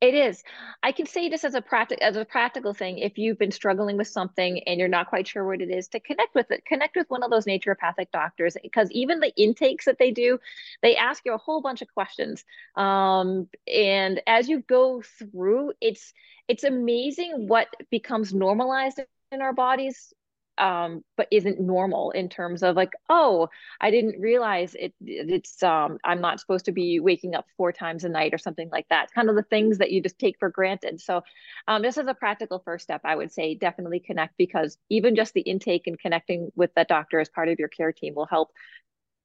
It 0.00 0.14
is. 0.14 0.42
I 0.82 0.92
can 0.92 1.04
say 1.04 1.28
this 1.28 1.44
as 1.44 1.54
a 1.54 1.60
practical 1.60 2.02
as 2.06 2.16
a 2.16 2.24
practical 2.24 2.72
thing. 2.72 2.98
If 2.98 3.18
you've 3.18 3.38
been 3.38 3.50
struggling 3.50 3.98
with 3.98 4.08
something 4.08 4.62
and 4.66 4.80
you're 4.80 4.88
not 4.88 5.08
quite 5.08 5.28
sure 5.28 5.46
what 5.46 5.60
it 5.60 5.70
is, 5.70 5.88
to 5.88 6.00
connect 6.00 6.34
with 6.34 6.50
it, 6.50 6.64
connect 6.64 6.96
with 6.96 7.10
one 7.10 7.22
of 7.22 7.30
those 7.30 7.44
naturopathic 7.44 8.10
doctors 8.10 8.56
because 8.62 8.90
even 8.92 9.20
the 9.20 9.34
intakes 9.36 9.84
that 9.84 9.98
they 9.98 10.10
do, 10.10 10.38
they 10.82 10.96
ask 10.96 11.22
you 11.26 11.34
a 11.34 11.38
whole 11.38 11.60
bunch 11.60 11.82
of 11.82 11.92
questions. 11.92 12.44
Um, 12.76 13.48
and 13.72 14.22
as 14.26 14.48
you 14.48 14.60
go 14.60 15.02
through, 15.02 15.74
it's 15.82 16.14
it's 16.48 16.64
amazing 16.64 17.46
what 17.46 17.68
becomes 17.90 18.32
normalized 18.32 19.00
in 19.32 19.42
our 19.42 19.52
bodies 19.52 20.14
um, 20.60 21.02
but 21.16 21.26
isn't 21.30 21.58
normal 21.60 22.10
in 22.10 22.28
terms 22.28 22.62
of 22.62 22.76
like, 22.76 22.92
oh, 23.08 23.48
I 23.80 23.90
didn't 23.90 24.20
realize 24.20 24.74
it. 24.74 24.94
It's 25.00 25.62
um, 25.62 25.98
I'm 26.04 26.20
not 26.20 26.38
supposed 26.40 26.66
to 26.66 26.72
be 26.72 27.00
waking 27.00 27.34
up 27.34 27.46
four 27.56 27.72
times 27.72 28.04
a 28.04 28.08
night 28.08 28.34
or 28.34 28.38
something 28.38 28.68
like 28.70 28.86
that. 28.90 29.12
Kind 29.14 29.30
of 29.30 29.36
the 29.36 29.42
things 29.42 29.78
that 29.78 29.90
you 29.90 30.02
just 30.02 30.18
take 30.18 30.36
for 30.38 30.50
granted. 30.50 31.00
So, 31.00 31.22
um, 31.66 31.82
this 31.82 31.96
is 31.96 32.06
a 32.06 32.14
practical 32.14 32.60
first 32.64 32.84
step. 32.84 33.00
I 33.04 33.16
would 33.16 33.32
say 33.32 33.54
definitely 33.54 34.00
connect 34.00 34.36
because 34.36 34.76
even 34.90 35.16
just 35.16 35.34
the 35.34 35.40
intake 35.40 35.86
and 35.86 35.98
connecting 35.98 36.50
with 36.54 36.74
that 36.74 36.88
doctor 36.88 37.20
as 37.20 37.28
part 37.28 37.48
of 37.48 37.58
your 37.58 37.68
care 37.68 37.92
team 37.92 38.14
will 38.14 38.26
help 38.26 38.50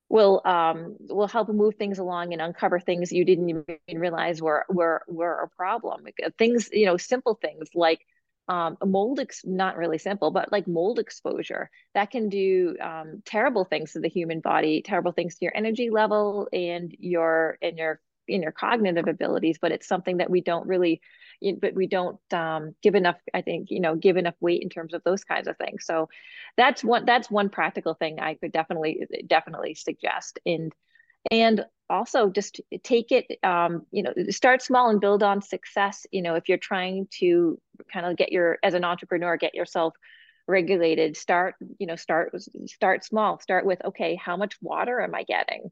will 0.09 0.41
um 0.45 0.95
will 1.09 1.27
help 1.27 1.49
move 1.49 1.75
things 1.75 1.97
along 1.97 2.31
and 2.31 2.41
uncover 2.41 2.79
things 2.79 3.11
you 3.11 3.25
didn't 3.25 3.49
even 3.49 3.99
realize 3.99 4.41
were 4.41 4.65
were 4.69 5.01
were 5.07 5.41
a 5.41 5.49
problem 5.55 6.05
things 6.37 6.69
you 6.71 6.85
know 6.85 6.97
simple 6.97 7.35
things 7.41 7.67
like 7.73 8.05
um, 8.47 8.77
mold 8.85 9.19
ex- 9.19 9.45
not 9.45 9.77
really 9.77 9.97
simple 9.97 10.31
but 10.31 10.51
like 10.51 10.67
mold 10.67 10.99
exposure 10.99 11.69
that 11.93 12.11
can 12.11 12.29
do 12.29 12.75
um, 12.81 13.21
terrible 13.25 13.65
things 13.65 13.93
to 13.93 13.99
the 13.99 14.09
human 14.09 14.39
body 14.39 14.81
terrible 14.81 15.11
things 15.11 15.35
to 15.35 15.45
your 15.45 15.53
energy 15.55 15.89
level 15.89 16.47
and 16.53 16.95
your 16.99 17.57
and 17.61 17.77
your 17.77 17.99
in 18.27 18.41
your 18.41 18.51
cognitive 18.51 19.07
abilities 19.07 19.57
but 19.61 19.71
it's 19.71 19.87
something 19.87 20.17
that 20.17 20.29
we 20.29 20.41
don't 20.41 20.67
really 20.67 21.01
but 21.61 21.73
we 21.73 21.87
don't 21.87 22.19
um, 22.33 22.75
give 22.81 22.95
enough 22.95 23.17
i 23.33 23.41
think 23.41 23.69
you 23.71 23.79
know 23.79 23.95
give 23.95 24.17
enough 24.17 24.35
weight 24.39 24.61
in 24.61 24.69
terms 24.69 24.93
of 24.93 25.03
those 25.03 25.23
kinds 25.23 25.47
of 25.47 25.57
things. 25.57 25.85
So 25.85 26.09
that's 26.57 26.83
one 26.83 27.05
that's 27.05 27.29
one 27.29 27.49
practical 27.49 27.93
thing 27.93 28.19
i 28.19 28.35
could 28.35 28.51
definitely 28.51 29.05
definitely 29.27 29.75
suggest. 29.75 30.39
And 30.45 30.73
and 31.31 31.65
also 31.89 32.29
just 32.29 32.61
take 32.83 33.11
it 33.11 33.39
um, 33.43 33.85
you 33.91 34.03
know 34.03 34.13
start 34.29 34.61
small 34.61 34.89
and 34.89 35.01
build 35.01 35.23
on 35.23 35.41
success. 35.41 36.05
You 36.11 36.21
know 36.21 36.35
if 36.35 36.49
you're 36.49 36.57
trying 36.57 37.07
to 37.19 37.59
kind 37.91 38.05
of 38.05 38.17
get 38.17 38.31
your 38.31 38.57
as 38.63 38.73
an 38.73 38.83
entrepreneur 38.83 39.37
get 39.37 39.55
yourself 39.55 39.93
regulated. 40.47 41.17
Start 41.17 41.55
you 41.79 41.87
know 41.87 41.95
start 41.95 42.33
start 42.67 43.03
small. 43.03 43.39
Start 43.39 43.65
with 43.65 43.83
okay 43.85 44.15
how 44.15 44.37
much 44.37 44.55
water 44.61 45.01
am 45.01 45.15
i 45.15 45.23
getting? 45.23 45.71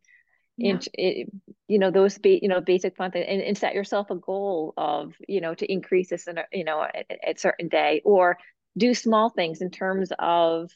Yeah. 0.57 0.71
and 0.71 0.87
it, 0.93 1.29
you 1.67 1.79
know 1.79 1.89
those 1.89 2.19
be 2.19 2.39
you 2.41 2.47
know 2.47 2.61
basic 2.61 2.95
fun 2.95 3.09
things 3.09 3.25
and, 3.27 3.41
and, 3.41 3.57
set 3.57 3.73
yourself 3.73 4.11
a 4.11 4.15
goal 4.15 4.75
of 4.77 5.13
you 5.27 5.41
know 5.41 5.55
to 5.55 5.71
increase 5.71 6.09
this 6.09 6.27
in 6.27 6.37
a, 6.37 6.43
you 6.51 6.63
know 6.63 6.83
at, 6.83 7.05
at 7.27 7.39
certain 7.39 7.69
day 7.69 8.03
or 8.05 8.37
do 8.77 8.93
small 8.93 9.31
things 9.31 9.61
in 9.61 9.71
terms 9.71 10.11
of 10.19 10.69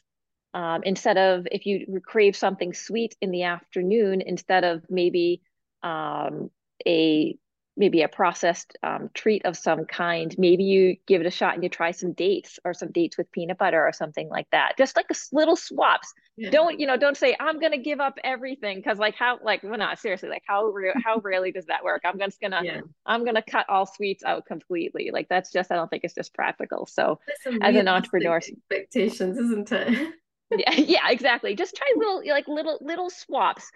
um, 0.54 0.82
instead 0.84 1.16
of 1.16 1.46
if 1.52 1.66
you 1.66 2.00
crave 2.04 2.34
something 2.34 2.72
sweet 2.72 3.14
in 3.20 3.30
the 3.30 3.44
afternoon 3.44 4.20
instead 4.20 4.64
of 4.64 4.82
maybe 4.88 5.42
um, 5.82 6.50
a 6.86 7.36
maybe 7.78 8.02
a 8.02 8.08
processed 8.08 8.76
um, 8.82 9.08
treat 9.14 9.44
of 9.46 9.56
some 9.56 9.86
kind. 9.86 10.34
Maybe 10.36 10.64
you 10.64 10.96
give 11.06 11.20
it 11.20 11.26
a 11.26 11.30
shot 11.30 11.54
and 11.54 11.62
you 11.62 11.70
try 11.70 11.92
some 11.92 12.12
dates 12.12 12.58
or 12.64 12.74
some 12.74 12.90
dates 12.90 13.16
with 13.16 13.30
peanut 13.30 13.56
butter 13.56 13.80
or 13.86 13.92
something 13.92 14.28
like 14.28 14.48
that. 14.50 14.72
Just 14.76 14.96
like 14.96 15.06
a 15.10 15.14
little 15.32 15.56
swaps. 15.56 16.12
Yeah. 16.36 16.50
don't 16.50 16.78
you 16.78 16.86
know 16.86 16.96
don't 16.96 17.16
say 17.16 17.34
i'm 17.40 17.58
gonna 17.58 17.78
give 17.78 17.98
up 17.98 18.16
everything 18.22 18.76
because 18.76 18.96
like 18.96 19.16
how 19.16 19.40
like 19.42 19.64
well 19.64 19.76
not 19.76 19.98
seriously 19.98 20.28
like 20.28 20.44
how 20.46 20.72
how 21.04 21.18
rarely 21.18 21.50
does 21.50 21.66
that 21.66 21.82
work? 21.82 22.02
I'm 22.04 22.16
just 22.16 22.40
gonna 22.40 22.60
yeah. 22.62 22.80
i'm 23.06 23.24
gonna 23.24 23.42
cut 23.42 23.66
all 23.68 23.86
sweets 23.86 24.22
out 24.22 24.46
completely. 24.46 25.10
Like 25.12 25.28
that's 25.28 25.50
just 25.50 25.72
i 25.72 25.74
don't 25.74 25.88
think 25.88 26.04
it's 26.04 26.14
just 26.14 26.34
practical. 26.34 26.86
So 26.86 27.18
as 27.62 27.74
an 27.74 27.88
entrepreneur 27.88 28.36
expectations 28.36 29.38
isn't 29.38 29.72
it 29.72 30.14
yeah 30.50 30.72
yeah 30.76 31.10
exactly. 31.10 31.54
Just 31.54 31.76
try 31.76 31.92
little 31.96 32.22
like 32.26 32.48
little 32.48 32.78
little 32.80 33.10
swaps. 33.10 33.70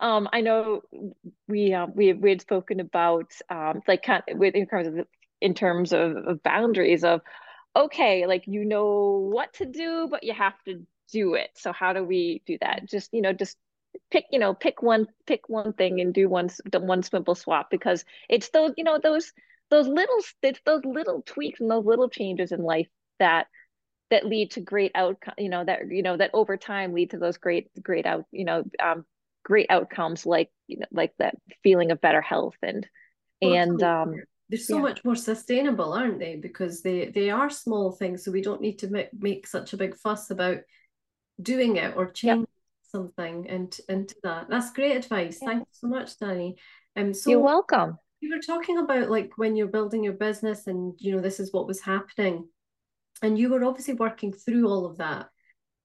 Um 0.00 0.28
i 0.32 0.40
know 0.40 0.82
we 1.46 1.72
um 1.72 1.92
we 1.94 2.12
we 2.12 2.30
had 2.30 2.40
spoken 2.40 2.80
about 2.80 3.32
um 3.50 3.80
like 3.86 4.02
kind 4.02 4.22
of 4.28 4.38
with 4.38 4.54
in 4.54 4.66
terms 4.66 4.88
of 4.88 5.06
in 5.40 5.54
terms 5.54 5.92
of, 5.92 6.16
of 6.16 6.42
boundaries 6.42 7.04
of 7.04 7.20
okay 7.76 8.26
like 8.26 8.44
you 8.46 8.64
know 8.64 9.28
what 9.32 9.52
to 9.54 9.64
do 9.66 10.08
but 10.10 10.24
you 10.24 10.32
have 10.34 10.54
to 10.64 10.84
do 11.12 11.34
it. 11.34 11.50
So 11.54 11.72
how 11.72 11.92
do 11.92 12.04
we 12.04 12.42
do 12.46 12.58
that? 12.60 12.86
Just 12.86 13.10
you 13.12 13.22
know 13.22 13.32
just 13.32 13.56
pick 14.10 14.24
you 14.30 14.38
know 14.38 14.54
pick 14.54 14.82
one 14.82 15.06
pick 15.26 15.48
one 15.48 15.72
thing 15.72 16.00
and 16.00 16.12
do 16.14 16.28
one 16.28 16.50
one 16.72 17.02
simple 17.02 17.34
swap 17.34 17.70
because 17.70 18.04
it's 18.28 18.50
those 18.50 18.72
you 18.76 18.84
know 18.84 18.98
those 19.02 19.32
those 19.70 19.86
little 19.88 20.18
it's 20.42 20.60
those 20.64 20.84
little 20.84 21.22
tweaks 21.26 21.60
and 21.60 21.70
those 21.70 21.84
little 21.84 22.08
changes 22.08 22.52
in 22.52 22.62
life 22.62 22.88
that 23.18 23.46
that 24.10 24.26
lead 24.26 24.50
to 24.52 24.60
great 24.60 24.92
outcome 24.94 25.34
you 25.38 25.48
know 25.48 25.64
that 25.64 25.90
you 25.90 26.02
know 26.02 26.16
that 26.16 26.30
over 26.32 26.56
time 26.56 26.92
lead 26.92 27.10
to 27.10 27.18
those 27.18 27.36
great 27.36 27.68
great 27.82 28.06
out 28.06 28.24
you 28.30 28.44
know 28.44 28.64
um, 28.82 29.04
great 29.44 29.66
outcomes 29.70 30.26
like 30.26 30.50
you 30.66 30.78
know 30.78 30.86
like 30.92 31.12
that 31.18 31.34
feeling 31.62 31.90
of 31.90 32.00
better 32.00 32.20
health 32.20 32.56
and 32.62 32.86
well, 33.40 33.54
and 33.54 33.82
um 33.82 34.14
they're 34.48 34.58
so 34.58 34.76
yeah. 34.76 34.82
much 34.82 35.04
more 35.04 35.16
sustainable 35.16 35.92
aren't 35.92 36.18
they 36.18 36.36
because 36.36 36.82
they 36.82 37.06
they 37.06 37.30
are 37.30 37.50
small 37.50 37.92
things 37.92 38.24
so 38.24 38.32
we 38.32 38.42
don't 38.42 38.60
need 38.60 38.78
to 38.78 38.88
make, 38.88 39.08
make 39.18 39.46
such 39.46 39.72
a 39.72 39.76
big 39.76 39.96
fuss 39.96 40.30
about 40.30 40.58
doing 41.40 41.76
it 41.76 41.96
or 41.96 42.10
changing 42.10 42.40
yep. 42.40 42.48
something 42.82 43.48
and 43.48 43.78
into 43.88 44.14
that 44.22 44.48
that's 44.48 44.72
great 44.72 44.96
advice 44.96 45.38
yeah. 45.40 45.48
thank 45.48 45.60
you 45.60 45.66
so 45.72 45.86
much 45.86 46.18
dani 46.18 46.54
um 46.96 47.14
so 47.14 47.30
you're 47.30 47.40
welcome 47.40 47.96
you 48.20 48.34
were 48.34 48.42
talking 48.42 48.78
about 48.78 49.10
like 49.10 49.30
when 49.36 49.54
you're 49.54 49.68
building 49.68 50.02
your 50.02 50.14
business 50.14 50.66
and 50.66 50.94
you 50.98 51.14
know 51.14 51.20
this 51.20 51.38
is 51.38 51.52
what 51.52 51.66
was 51.66 51.80
happening 51.80 52.48
and 53.22 53.38
you 53.38 53.50
were 53.50 53.64
obviously 53.64 53.94
working 53.94 54.32
through 54.32 54.68
all 54.68 54.86
of 54.86 54.98
that. 54.98 55.28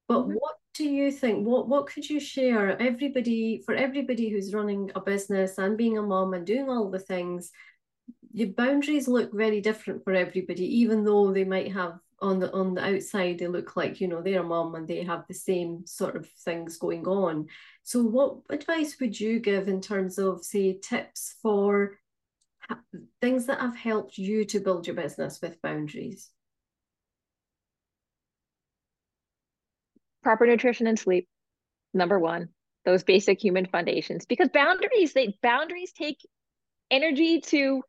But 0.08 0.24
mm-hmm. 0.24 0.34
what 0.34 0.56
do 0.74 0.86
you 0.86 1.12
think 1.12 1.46
what 1.46 1.68
what 1.68 1.88
could 1.88 2.10
you 2.10 2.20
share? 2.20 2.82
Everybody 2.82 3.62
for 3.66 3.76
everybody 3.76 4.30
who's 4.30 4.54
running 4.54 4.92
a 4.96 5.02
business 5.02 5.58
and 5.58 5.78
being 5.78 5.98
a 5.98 6.02
mom 6.02 6.34
and 6.34 6.46
doing 6.46 6.70
all 6.70 6.90
the 6.90 7.00
things 7.00 7.52
your 8.34 8.50
boundaries 8.50 9.08
look 9.08 9.32
very 9.32 9.62
different 9.62 10.04
for 10.04 10.14
everybody 10.14 10.66
even 10.80 11.04
though 11.04 11.32
they 11.32 11.44
might 11.44 11.72
have 11.72 12.00
on 12.20 12.40
the 12.40 12.52
on 12.52 12.74
the 12.74 12.84
outside 12.84 13.38
they 13.38 13.48
look 13.48 13.76
like 13.76 14.02
you 14.02 14.08
know 14.08 14.22
they're 14.22 14.42
a 14.42 14.44
mom 14.44 14.76
and 14.76 14.88
they 14.88 15.04
have 15.04 15.26
the 15.28 15.34
same 15.34 15.86
sort 15.86 16.16
of 16.16 16.28
things 16.44 16.78
going 16.78 17.06
on. 17.06 17.48
So 17.84 18.02
what 18.02 18.38
advice 18.50 18.98
would 19.00 19.20
you 19.20 19.40
give 19.40 19.68
in 19.68 19.82
terms 19.82 20.18
of 20.18 20.44
say 20.44 20.80
tips 20.82 21.36
for 21.42 22.00
things 23.22 23.46
that 23.46 23.60
have 23.60 23.76
helped 23.76 24.18
you 24.18 24.46
to 24.46 24.60
build 24.62 24.88
your 24.88 24.96
business 24.96 25.40
with 25.42 25.62
boundaries 25.62 26.30
proper 30.24 30.46
nutrition 30.46 30.88
and 30.88 30.98
sleep 30.98 31.28
number 31.94 32.20
one 32.20 32.50
those 32.86 33.04
basic 33.04 33.42
human 33.42 33.66
foundations 33.66 34.26
because 34.26 34.50
boundaries 34.50 35.14
they 35.14 35.38
boundaries 35.42 35.94
take 35.94 36.18
energy 36.92 37.40
to 37.40 37.82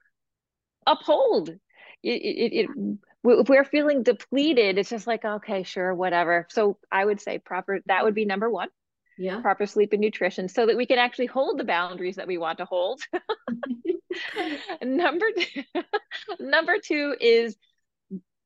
uphold. 0.86 1.48
It, 1.48 1.58
it, 2.02 2.52
it, 2.52 2.70
if 3.24 3.48
we're 3.48 3.64
feeling 3.64 4.02
depleted 4.02 4.78
it's 4.78 4.90
just 4.90 5.06
like 5.06 5.24
okay 5.24 5.62
sure 5.62 5.94
whatever. 5.94 6.46
So 6.50 6.78
i 6.92 7.04
would 7.04 7.20
say 7.20 7.38
proper 7.38 7.80
that 7.86 8.04
would 8.04 8.14
be 8.14 8.24
number 8.24 8.50
one. 8.50 8.68
Yeah. 9.16 9.40
Proper 9.40 9.66
sleep 9.66 9.92
and 9.92 10.00
nutrition 10.00 10.48
so 10.48 10.66
that 10.66 10.76
we 10.76 10.86
can 10.86 10.98
actually 10.98 11.26
hold 11.26 11.58
the 11.58 11.64
boundaries 11.64 12.16
that 12.16 12.26
we 12.26 12.38
want 12.38 12.58
to 12.58 12.64
hold. 12.64 13.00
Number 14.82 15.26
two, 15.36 15.62
number 16.40 16.74
two 16.82 17.14
is 17.20 17.56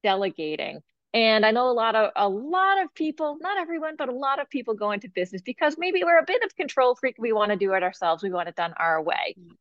delegating 0.02 0.80
and 1.14 1.46
I 1.46 1.50
know 1.50 1.70
a 1.70 1.72
lot 1.72 1.94
of 1.94 2.10
a 2.16 2.28
lot 2.28 2.82
of 2.82 2.94
people, 2.94 3.38
not 3.40 3.58
everyone, 3.58 3.94
but 3.96 4.08
a 4.08 4.12
lot 4.12 4.40
of 4.40 4.50
people 4.50 4.74
go 4.74 4.92
into 4.92 5.08
business 5.08 5.42
because 5.42 5.76
maybe 5.78 6.04
we're 6.04 6.18
a 6.18 6.24
bit 6.26 6.42
of 6.42 6.54
control 6.56 6.94
freak. 6.94 7.16
We 7.18 7.32
want 7.32 7.50
to 7.50 7.56
do 7.56 7.72
it 7.72 7.82
ourselves. 7.82 8.22
We 8.22 8.30
want 8.30 8.48
it 8.48 8.56
done 8.56 8.74
our 8.76 9.02
way. 9.02 9.36
Mm. 9.38 9.56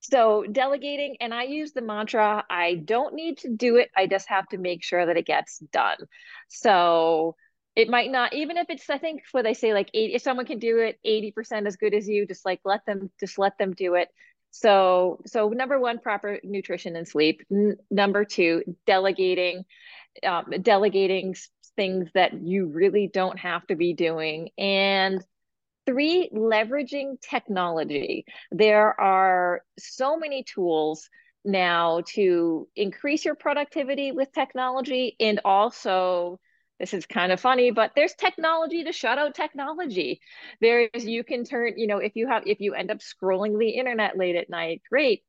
So 0.00 0.44
delegating, 0.50 1.16
and 1.20 1.34
I 1.34 1.44
use 1.44 1.72
the 1.72 1.82
mantra, 1.82 2.44
I 2.48 2.76
don't 2.76 3.14
need 3.14 3.38
to 3.38 3.48
do 3.48 3.76
it. 3.76 3.90
I 3.96 4.06
just 4.06 4.28
have 4.28 4.46
to 4.48 4.58
make 4.58 4.84
sure 4.84 5.04
that 5.04 5.16
it 5.16 5.26
gets 5.26 5.58
done. 5.72 5.96
So 6.48 7.34
it 7.74 7.88
might 7.88 8.12
not, 8.12 8.32
even 8.32 8.56
if 8.56 8.70
it's, 8.70 8.88
I 8.88 8.98
think 8.98 9.22
what 9.32 9.42
they 9.42 9.54
say, 9.54 9.74
like 9.74 9.90
80, 9.92 10.14
if 10.14 10.22
someone 10.22 10.46
can 10.46 10.60
do 10.60 10.78
it 10.78 11.00
80% 11.04 11.66
as 11.66 11.76
good 11.76 11.92
as 11.92 12.08
you, 12.08 12.24
just 12.24 12.44
like 12.44 12.60
let 12.64 12.86
them, 12.86 13.10
just 13.18 13.36
let 13.36 13.58
them 13.58 13.72
do 13.72 13.94
it. 13.94 14.08
So, 14.52 15.20
so 15.26 15.48
number 15.48 15.78
one, 15.78 15.98
proper 15.98 16.38
nutrition 16.44 16.94
and 16.94 17.06
sleep. 17.06 17.42
N- 17.50 17.76
number 17.90 18.24
two, 18.24 18.62
delegating 18.86 19.64
um, 20.24 20.46
delegating 20.62 21.34
things 21.76 22.08
that 22.14 22.32
you 22.42 22.66
really 22.66 23.08
don't 23.12 23.38
have 23.38 23.66
to 23.66 23.76
be 23.76 23.92
doing. 23.92 24.50
And 24.58 25.22
three, 25.86 26.30
leveraging 26.34 27.20
technology. 27.20 28.24
There 28.50 28.98
are 29.00 29.62
so 29.78 30.16
many 30.16 30.42
tools 30.42 31.08
now 31.46 32.02
to 32.14 32.68
increase 32.74 33.24
your 33.24 33.36
productivity 33.36 34.12
with 34.12 34.32
technology 34.32 35.16
and 35.20 35.40
also 35.44 36.40
this 36.80 36.92
is 36.92 37.06
kind 37.06 37.30
of 37.30 37.40
funny 37.40 37.70
but 37.70 37.92
there's 37.94 38.14
technology 38.14 38.82
to 38.82 38.92
shut 38.92 39.16
out 39.16 39.34
technology 39.34 40.20
there's 40.60 41.04
you 41.04 41.22
can 41.22 41.44
turn 41.44 41.74
you 41.76 41.86
know 41.86 41.98
if 41.98 42.16
you 42.16 42.26
have 42.26 42.42
if 42.46 42.60
you 42.60 42.74
end 42.74 42.90
up 42.90 42.98
scrolling 42.98 43.58
the 43.58 43.70
internet 43.70 44.18
late 44.18 44.34
at 44.34 44.50
night 44.50 44.82
great 44.90 45.22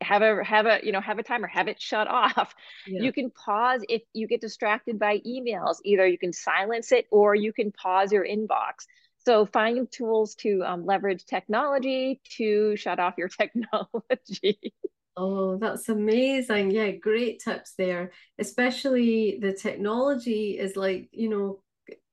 have 0.00 0.22
a 0.22 0.42
have 0.44 0.66
a 0.66 0.80
you 0.82 0.92
know 0.92 1.00
have 1.00 1.18
a 1.18 1.22
timer 1.22 1.46
have 1.46 1.68
it 1.68 1.80
shut 1.80 2.08
off. 2.08 2.54
Yeah. 2.86 3.02
you 3.02 3.12
can 3.12 3.30
pause 3.30 3.82
if 3.88 4.02
you 4.12 4.26
get 4.26 4.40
distracted 4.40 4.98
by 4.98 5.18
emails. 5.20 5.76
Either 5.84 6.06
you 6.06 6.18
can 6.18 6.32
silence 6.32 6.92
it 6.92 7.06
or 7.10 7.34
you 7.34 7.52
can 7.52 7.72
pause 7.72 8.12
your 8.12 8.24
inbox. 8.24 8.86
So 9.24 9.46
find 9.46 9.90
tools 9.90 10.34
to 10.36 10.62
um, 10.64 10.84
leverage 10.84 11.24
technology 11.24 12.20
to 12.36 12.76
shut 12.76 12.98
off 12.98 13.14
your 13.16 13.28
technology. 13.40 14.72
Oh 15.16 15.56
that's 15.58 15.88
amazing. 15.88 16.70
Yeah 16.70 16.90
great 16.90 17.40
tips 17.40 17.74
there. 17.76 18.12
Especially 18.38 19.38
the 19.40 19.52
technology 19.52 20.58
is 20.58 20.76
like 20.76 21.08
you 21.12 21.28
know 21.28 21.60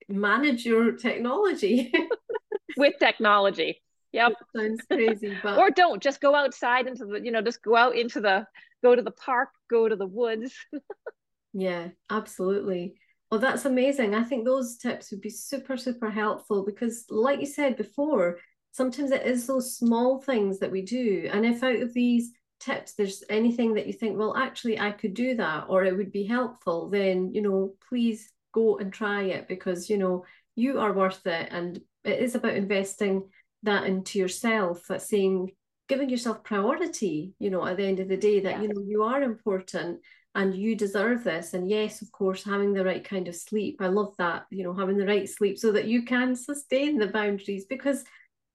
manage 0.08 0.64
your 0.64 0.92
technology. 0.92 1.92
With 2.76 2.94
technology 2.98 3.82
Yep. 4.12 4.32
sounds 4.54 4.82
crazy, 4.90 5.38
but 5.42 5.58
or 5.58 5.70
don't 5.70 6.02
just 6.02 6.20
go 6.20 6.34
outside 6.34 6.86
into 6.86 7.06
the, 7.06 7.20
you 7.22 7.30
know, 7.30 7.42
just 7.42 7.62
go 7.62 7.76
out 7.76 7.96
into 7.96 8.20
the 8.20 8.46
go 8.82 8.94
to 8.94 9.02
the 9.02 9.10
park, 9.12 9.50
go 9.70 9.88
to 9.88 9.96
the 9.96 10.06
woods. 10.06 10.54
yeah, 11.52 11.88
absolutely. 12.10 12.94
Well, 13.30 13.40
that's 13.40 13.64
amazing. 13.64 14.14
I 14.14 14.24
think 14.24 14.44
those 14.44 14.76
tips 14.76 15.10
would 15.10 15.22
be 15.22 15.30
super, 15.30 15.76
super 15.76 16.10
helpful 16.10 16.64
because, 16.66 17.06
like 17.08 17.40
you 17.40 17.46
said 17.46 17.76
before, 17.76 18.38
sometimes 18.72 19.10
it 19.10 19.22
is 19.22 19.46
those 19.46 19.76
small 19.76 20.20
things 20.20 20.58
that 20.58 20.70
we 20.70 20.82
do. 20.82 21.30
And 21.32 21.46
if 21.46 21.62
out 21.62 21.76
of 21.76 21.94
these 21.94 22.32
tips 22.60 22.92
there's 22.92 23.24
anything 23.28 23.74
that 23.74 23.86
you 23.86 23.92
think, 23.92 24.18
well, 24.18 24.36
actually, 24.36 24.78
I 24.78 24.90
could 24.92 25.14
do 25.14 25.34
that 25.36 25.66
or 25.68 25.84
it 25.84 25.96
would 25.96 26.12
be 26.12 26.24
helpful, 26.24 26.90
then, 26.90 27.32
you 27.34 27.42
know, 27.42 27.74
please 27.88 28.30
go 28.52 28.78
and 28.78 28.92
try 28.92 29.22
it 29.24 29.48
because, 29.48 29.88
you 29.88 29.98
know, 29.98 30.24
you 30.54 30.78
are 30.78 30.92
worth 30.92 31.26
it. 31.26 31.48
And 31.50 31.80
it 32.04 32.20
is 32.20 32.34
about 32.34 32.54
investing 32.54 33.30
that 33.62 33.84
into 33.84 34.18
yourself 34.18 34.86
that 34.88 35.02
saying 35.02 35.50
giving 35.88 36.08
yourself 36.08 36.42
priority 36.44 37.34
you 37.38 37.50
know 37.50 37.66
at 37.66 37.76
the 37.76 37.84
end 37.84 38.00
of 38.00 38.08
the 38.08 38.16
day 38.16 38.40
that 38.40 38.56
yeah. 38.56 38.62
you 38.62 38.68
know 38.68 38.82
you 38.86 39.02
are 39.02 39.22
important 39.22 40.00
and 40.34 40.54
you 40.54 40.74
deserve 40.74 41.24
this. 41.24 41.52
And 41.52 41.68
yes 41.68 42.00
of 42.02 42.10
course 42.10 42.44
having 42.44 42.72
the 42.72 42.84
right 42.84 43.04
kind 43.04 43.28
of 43.28 43.36
sleep 43.36 43.76
i 43.80 43.88
love 43.88 44.14
that 44.18 44.46
you 44.50 44.64
know 44.64 44.74
having 44.74 44.96
the 44.96 45.06
right 45.06 45.28
sleep 45.28 45.58
so 45.58 45.72
that 45.72 45.86
you 45.86 46.04
can 46.04 46.34
sustain 46.34 46.98
the 46.98 47.08
boundaries 47.08 47.66
because 47.66 48.04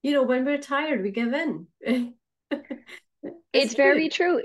you 0.02 0.12
know 0.12 0.24
when 0.24 0.46
we're 0.46 0.58
tired 0.58 1.02
we 1.02 1.12
give 1.12 1.34
in. 1.34 1.68
It's, 3.54 3.72
it's 3.72 3.76
very 3.76 4.10
true. 4.10 4.42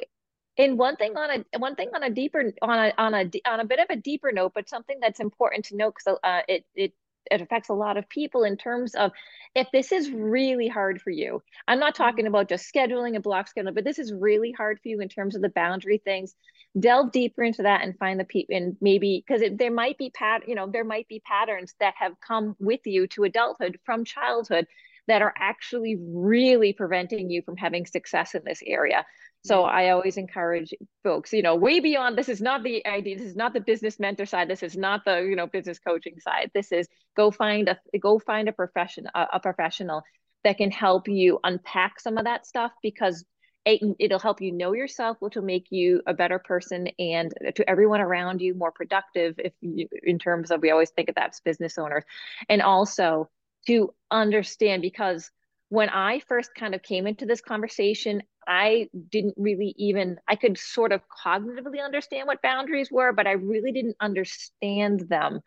And 0.59 0.79
one 0.79 0.97
thing 0.97 1.17
on 1.17 1.45
a 1.55 1.59
one 1.59 1.75
thing 1.77 1.91
on 1.95 2.03
a 2.03 2.11
deeper 2.11 2.53
on 2.63 2.79
a 2.79 2.93
on 2.99 3.15
a 3.15 3.31
on 3.47 3.61
a 3.61 3.65
bit 3.65 3.79
of 3.79 3.87
a 3.91 3.97
deeper 3.97 4.33
note 4.33 4.53
but 4.55 4.69
something 4.69 4.99
that's 5.01 5.21
important 5.21 5.67
to 5.67 5.77
note 5.77 5.95
because 5.97 6.19
uh, 6.23 6.43
it 6.47 6.65
it 6.75 6.93
it 7.31 7.41
affects 7.41 7.69
a 7.69 7.75
lot 7.75 7.97
of 7.97 8.09
people 8.09 8.45
in 8.45 8.57
terms 8.57 8.95
of 8.95 9.13
if 9.55 9.69
this 9.73 9.93
is 9.93 10.11
really 10.11 10.69
hard 10.69 11.01
for 11.01 11.11
you 11.11 11.43
i'm 11.69 11.79
not 11.79 11.95
mm-hmm. 11.95 12.03
talking 12.03 12.27
about 12.27 12.49
just 12.49 12.73
scheduling 12.73 13.17
a 13.17 13.21
block 13.21 13.49
schedule 13.49 13.73
but 13.73 13.85
this 13.85 13.99
is 13.99 14.13
really 14.13 14.53
hard 14.53 14.79
for 14.81 14.89
you 14.89 15.01
in 15.01 15.09
terms 15.09 15.35
of 15.35 15.43
the 15.43 15.49
boundary 15.51 15.99
things 15.99 16.35
delve 16.79 17.13
deeper 17.13 17.43
into 17.43 17.63
that 17.63 17.83
and 17.83 17.99
find 17.99 18.19
the 18.19 18.25
people 18.25 18.57
and 18.57 18.77
maybe 18.81 19.23
because 19.27 19.43
there 19.57 19.71
might 19.71 19.99
be 19.99 20.11
pat 20.11 20.49
you 20.49 20.55
know 20.55 20.67
there 20.67 20.85
might 20.85 21.09
be 21.09 21.21
patterns 21.21 21.75
that 21.81 21.95
have 21.99 22.19
come 22.21 22.57
with 22.59 22.81
you 22.85 23.07
to 23.07 23.25
adulthood 23.25 23.79
from 23.85 24.05
childhood 24.05 24.67
that 25.09 25.23
are 25.23 25.35
actually 25.37 25.97
really 26.01 26.73
preventing 26.73 27.31
you 27.31 27.43
from 27.43 27.57
having 27.57 27.87
success 27.87 28.35
in 28.35 28.43
this 28.45 28.63
area. 28.67 29.05
So 29.45 29.65
I 29.65 29.91
always 29.91 30.17
encourage 30.17 30.73
folks, 31.03 31.33
you 31.33 31.43
know, 31.43 31.57
way 31.57 31.81
beyond 31.81 32.17
this 32.17 32.29
is 32.29 32.41
not 32.41 32.63
the 32.63 32.87
idea, 32.87 33.19
this 33.19 33.27
is 33.27 33.37
not 33.37 33.53
the 33.53 33.61
business 33.61 33.99
mentor 33.99 34.27
side, 34.27 34.49
this 34.49 34.63
is 34.63 34.77
not 34.77 35.05
the, 35.05 35.21
you 35.23 35.35
know, 35.35 35.49
business 35.49 35.81
coaching 35.81 36.21
side. 36.21 36.53
This 36.55 36.71
is 36.71 36.87
go 37.17 37.33
find 37.33 37.69
a 37.69 37.79
go 37.99 38.21
find 38.21 38.49
a 38.49 38.53
profession 38.53 39.09
a, 39.15 39.27
a 39.35 39.41
professional 39.41 40.03
that 40.45 40.59
can 40.59 40.71
help 40.71 41.09
you 41.09 41.41
unpack 41.43 41.99
some 41.99 42.19
of 42.19 42.25
that 42.25 42.47
stuff 42.47 42.73
because 42.83 43.25
it, 43.65 43.81
it'll 43.99 44.19
help 44.19 44.41
you 44.41 44.53
know 44.53 44.73
yourself, 44.73 45.17
which 45.21 45.37
will 45.37 45.45
make 45.45 45.67
you 45.71 46.03
a 46.07 46.15
better 46.15 46.39
person 46.39 46.89
and 46.99 47.33
to 47.55 47.69
everyone 47.69 48.01
around 48.01 48.41
you 48.41 48.55
more 48.55 48.73
productive 48.73 49.35
if 49.39 49.53
you 49.61 49.89
in 50.03 50.19
terms 50.19 50.51
of 50.51 50.61
we 50.63 50.71
always 50.71 50.91
think 50.91 51.09
of 51.09 51.15
that 51.17 51.31
as 51.31 51.41
business 51.41 51.79
owners. 51.79 52.05
And 52.49 52.63
also 52.63 53.29
to 53.67 53.95
understand 54.11 54.83
because 54.83 55.31
when 55.69 55.89
I 55.89 56.21
first 56.29 56.55
kind 56.55 56.75
of 56.75 56.83
came 56.83 57.07
into 57.07 57.25
this 57.25 57.41
conversation, 57.41 58.23
I 58.47 58.89
didn't 59.11 59.35
really 59.37 59.75
even, 59.79 60.19
I 60.29 60.37
could 60.37 60.59
sort 60.59 60.93
of 60.93 61.01
cognitively 61.25 61.83
understand 61.83 62.27
what 62.27 62.43
boundaries 62.43 62.91
were, 62.91 63.13
but 63.13 63.27
I 63.27 63.33
really 63.33 63.73
didn't 63.73 63.97
understand 64.01 65.09
them. 65.09 65.41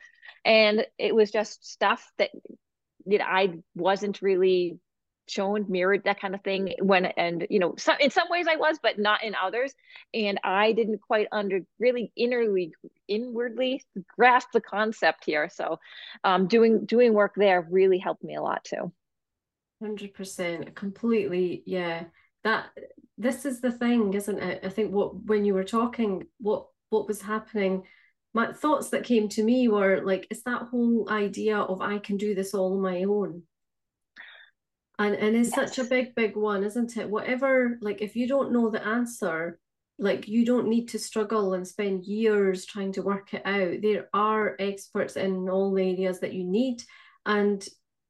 And 0.44 0.86
it 0.98 1.14
was 1.14 1.30
just 1.32 1.70
stuff 1.70 2.10
that, 2.18 2.32
that 3.08 3.22
I 3.22 3.60
wasn't 3.76 4.22
really 4.22 4.80
shown 5.28 5.66
mirrored 5.70 6.04
that 6.04 6.20
kind 6.20 6.36
of 6.36 6.42
thing 6.42 6.74
when 6.82 7.06
and 7.06 7.48
you 7.50 7.60
know 7.60 7.76
in 8.00 8.12
some 8.12 8.28
ways 8.30 8.46
i 8.48 8.56
was 8.56 8.80
but 8.82 9.00
not 9.00 9.24
in 9.24 9.36
others. 9.42 9.74
And 10.14 10.40
i 10.44 10.72
didn't 10.72 11.00
quite 11.00 11.28
under 11.32 11.62
really 11.80 12.12
innerly 12.18 12.72
inwardly 13.08 13.84
grasp 14.16 14.50
the 14.54 14.62
concept 14.62 15.26
here. 15.26 15.50
So 15.50 15.80
um, 16.24 16.48
doing 16.48 16.86
doing 16.86 17.14
work 17.14 17.34
there 17.36 17.68
really 17.70 17.98
helped 17.98 18.24
me 18.24 18.36
a 18.36 18.42
lot 18.42 18.64
too. 18.64 18.92
100% 19.84 20.74
completely. 20.74 21.64
Yeah. 21.66 22.06
That 22.44 22.66
this 23.18 23.46
is 23.46 23.62
the 23.62 23.72
thing 23.72 24.14
isn't 24.14 24.40
it? 24.40 24.64
I 24.64 24.70
think 24.70 24.94
what 24.94 25.24
when 25.26 25.46
you 25.46 25.54
were 25.54 25.64
talking 25.64 26.28
what 26.40 26.68
what 26.90 27.08
was 27.08 27.22
happening 27.22 27.84
my 28.36 28.52
thoughts 28.52 28.90
that 28.90 29.06
came 29.06 29.30
to 29.30 29.44
me 29.44 29.70
were 29.70 30.02
like 30.04 30.28
it's 30.30 30.44
that 30.44 30.64
whole 30.64 31.08
idea 31.10 31.58
of 31.58 31.82
i 31.82 31.98
can 31.98 32.18
do 32.18 32.36
this 32.36 32.54
all 32.54 32.74
on 32.74 32.82
my 32.82 33.04
own 33.04 33.42
and 35.00 35.16
and 35.16 35.36
it's 35.36 35.56
yes. 35.56 35.76
such 35.76 35.86
a 35.86 35.90
big 35.90 36.16
big 36.16 36.36
one 36.36 36.64
isn't 36.64 36.98
it? 36.98 37.10
Whatever 37.10 37.78
like 37.82 38.02
if 38.02 38.16
you 38.16 38.28
don't 38.28 38.52
know 38.52 38.70
the 38.70 38.86
answer 38.86 39.60
like 39.98 40.28
you 40.28 40.46
don't 40.46 40.68
need 40.68 40.90
to 40.90 41.00
struggle 41.00 41.54
and 41.54 41.66
spend 41.66 42.06
years 42.06 42.66
trying 42.66 42.92
to 42.94 43.02
work 43.02 43.34
it 43.34 43.42
out. 43.46 43.82
There 43.82 44.10
are 44.14 44.56
experts 44.60 45.16
in 45.16 45.48
all 45.50 45.78
areas 45.78 46.20
that 46.20 46.34
you 46.34 46.44
need 46.44 46.84
and 47.26 47.66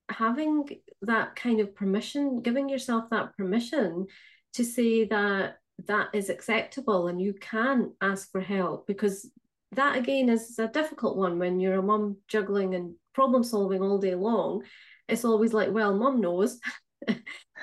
having 0.10 0.68
that 1.02 1.36
kind 1.36 1.60
of 1.60 1.76
permission 1.76 2.42
giving 2.42 2.70
yourself 2.70 3.06
that 3.10 3.36
permission 3.38 4.06
to 4.54 4.64
say 4.64 5.06
that 5.06 5.58
that 5.88 6.08
is 6.14 6.30
acceptable 6.30 7.08
and 7.08 7.22
you 7.22 7.34
can 7.34 7.92
ask 8.02 8.32
for 8.32 8.42
help 8.42 8.88
because 8.88 9.30
that 9.72 9.98
again 9.98 10.30
is 10.30 10.58
a 10.60 10.68
difficult 10.68 11.18
one 11.18 11.40
when 11.40 11.60
you're 11.60 11.80
a 11.80 11.84
mum 11.84 12.18
juggling 12.28 12.76
and 12.76 12.94
problem 13.14 13.44
solving 13.44 13.82
all 13.82 13.98
day 13.98 14.16
long 14.16 14.62
it's 15.08 15.26
always 15.26 15.54
like 15.54 15.72
well 15.72 15.94
mum 15.94 16.22
knows. 16.22 16.60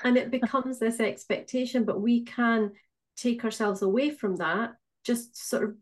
And 0.04 0.16
it 0.16 0.30
becomes 0.40 0.78
this 0.78 1.00
expectation 1.00 1.84
but 1.84 2.00
we 2.00 2.24
can 2.24 2.72
take 3.16 3.44
ourselves 3.44 3.82
away 3.82 4.10
from 4.10 4.36
that 4.36 4.72
just 5.04 5.36
sort 5.36 5.64
of 5.64 5.74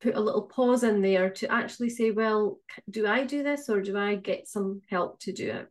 put 0.00 0.14
a 0.14 0.20
little 0.20 0.42
pause 0.42 0.82
in 0.82 1.02
there 1.02 1.30
to 1.30 1.50
actually 1.50 1.90
say 1.90 2.10
well 2.10 2.58
do 2.88 3.06
i 3.06 3.24
do 3.24 3.42
this 3.42 3.68
or 3.68 3.80
do 3.80 3.96
i 3.98 4.14
get 4.14 4.48
some 4.48 4.82
help 4.88 5.20
to 5.20 5.32
do 5.32 5.50
it? 5.50 5.68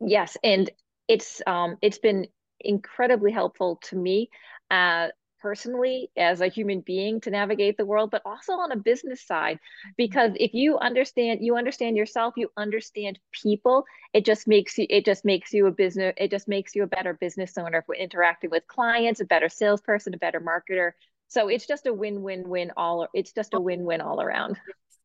Yes 0.00 0.36
and 0.42 0.70
it's 1.08 1.40
um 1.46 1.76
it's 1.82 1.98
been 1.98 2.26
incredibly 2.60 3.32
helpful 3.32 3.80
to 3.84 3.96
me. 3.96 4.30
Uh 4.70 5.08
personally 5.44 6.10
as 6.16 6.40
a 6.40 6.48
human 6.48 6.80
being 6.80 7.20
to 7.20 7.28
navigate 7.28 7.76
the 7.76 7.84
world 7.84 8.10
but 8.10 8.22
also 8.24 8.54
on 8.54 8.72
a 8.72 8.76
business 8.76 9.20
side 9.20 9.56
mm-hmm. 9.56 9.90
because 9.98 10.32
if 10.40 10.54
you 10.54 10.78
understand 10.78 11.40
you 11.42 11.54
understand 11.54 11.98
yourself 11.98 12.32
you 12.38 12.48
understand 12.56 13.18
people 13.42 13.84
it 14.14 14.24
just 14.24 14.48
makes 14.48 14.78
you 14.78 14.86
it 14.88 15.04
just 15.04 15.22
makes 15.22 15.52
you 15.52 15.66
a 15.66 15.70
business 15.70 16.14
it 16.16 16.30
just 16.30 16.48
makes 16.48 16.74
you 16.74 16.82
a 16.82 16.86
better 16.86 17.12
business 17.12 17.58
owner 17.58 17.82
for 17.84 17.94
interacting 17.94 18.48
with 18.48 18.66
clients 18.68 19.20
a 19.20 19.24
better 19.26 19.50
salesperson 19.50 20.14
a 20.14 20.18
better 20.18 20.40
marketer. 20.40 20.92
So 21.28 21.48
it's 21.48 21.66
just 21.66 21.86
a 21.86 21.92
win-win-win 21.92 22.72
all 22.76 23.06
it's 23.12 23.32
just 23.32 23.54
a 23.54 23.60
win-win 23.60 24.00
all 24.00 24.20
around. 24.20 24.56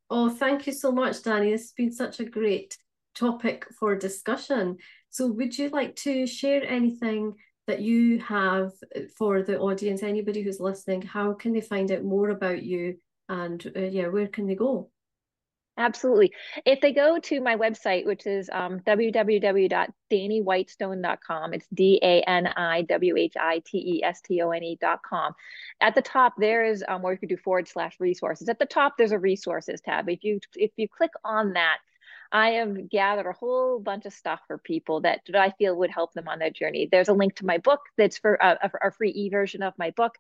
Oh 0.10 0.30
thank 0.30 0.68
you 0.68 0.74
so 0.74 0.92
much 0.92 1.18
dani. 1.18 1.52
This 1.52 1.64
has 1.64 1.72
been 1.74 1.92
such 1.92 2.20
a 2.20 2.26
great 2.26 2.78
topic 3.14 3.66
for 3.78 3.96
discussion. 3.96 4.78
So 5.10 5.28
would 5.28 5.58
you 5.58 5.70
like 5.70 5.96
to 5.98 6.26
share 6.26 6.64
anything 6.64 7.36
that 7.70 7.82
you 7.82 8.20
have 8.20 8.74
for 9.16 9.42
the 9.44 9.60
audience, 9.60 10.02
anybody 10.02 10.42
who's 10.42 10.60
listening, 10.60 11.04
how 11.04 11.34
can 11.34 11.54
they 11.54 11.62
find 11.62 11.92
out 11.92 12.04
more 12.04 12.30
about 12.30 12.64
you 12.64 12.98
and 13.30 13.72
uh, 13.76 13.82
yeah, 13.82 14.08
where 14.08 14.26
can 14.28 14.48
they 14.48 14.56
go? 14.56 14.90
Absolutely. 15.78 16.34
If 16.66 16.82
they 16.82 16.92
go 16.92 17.20
to 17.20 17.42
my 17.42 17.56
website, 17.56 18.08
which 18.08 18.26
is 18.26 18.50
um, 18.52 18.80
www.daniwhitestone.com, 18.82 21.54
it's 21.54 21.68
D 21.72 22.00
A 22.02 22.22
N 22.24 22.48
I 22.48 22.82
W 22.82 23.16
H 23.16 23.36
I 23.40 23.62
T 23.66 23.78
E 23.78 24.04
S 24.04 24.20
T 24.22 24.42
O 24.42 24.50
N 24.50 24.64
E.com. 24.64 25.34
At 25.80 25.94
the 25.94 26.02
top, 26.02 26.34
there 26.40 26.66
is 26.66 26.84
um, 26.88 27.04
where 27.04 27.14
you 27.14 27.20
can 27.20 27.30
do 27.30 27.38
forward 27.38 27.68
slash 27.70 27.98
resources. 28.00 28.50
At 28.50 28.58
the 28.58 28.66
top, 28.66 28.96
there's 28.98 29.12
a 29.14 29.20
resources 29.20 29.80
tab. 29.80 30.10
If 30.10 30.24
you 30.24 30.40
if 30.56 30.72
you 30.76 30.88
click 30.90 31.12
on 31.24 31.54
that, 31.54 31.78
I 32.32 32.52
have 32.52 32.90
gathered 32.90 33.28
a 33.28 33.34
whole 33.34 33.80
bunch 33.80 34.06
of 34.06 34.14
stuff 34.14 34.40
for 34.48 34.58
people 34.58 35.02
that, 35.02 35.22
I 35.34 35.52
feel 35.58 35.76
would 35.78 35.90
help 35.90 36.14
them 36.14 36.28
on 36.28 36.40
their 36.40 36.52
journey. 36.52 36.88
There's 36.92 37.10
a 37.10 37.14
link 37.14 37.36
to 37.38 37.46
my 37.46 37.58
book 37.58 37.82
that's 37.98 38.18
for 38.18 38.42
uh, 38.44 38.56
a, 38.62 38.88
a 38.88 38.92
free 38.92 39.12
e 39.12 39.30
version 39.30 39.64
of 39.64 39.74
my 39.78 39.92
book. 39.92 40.16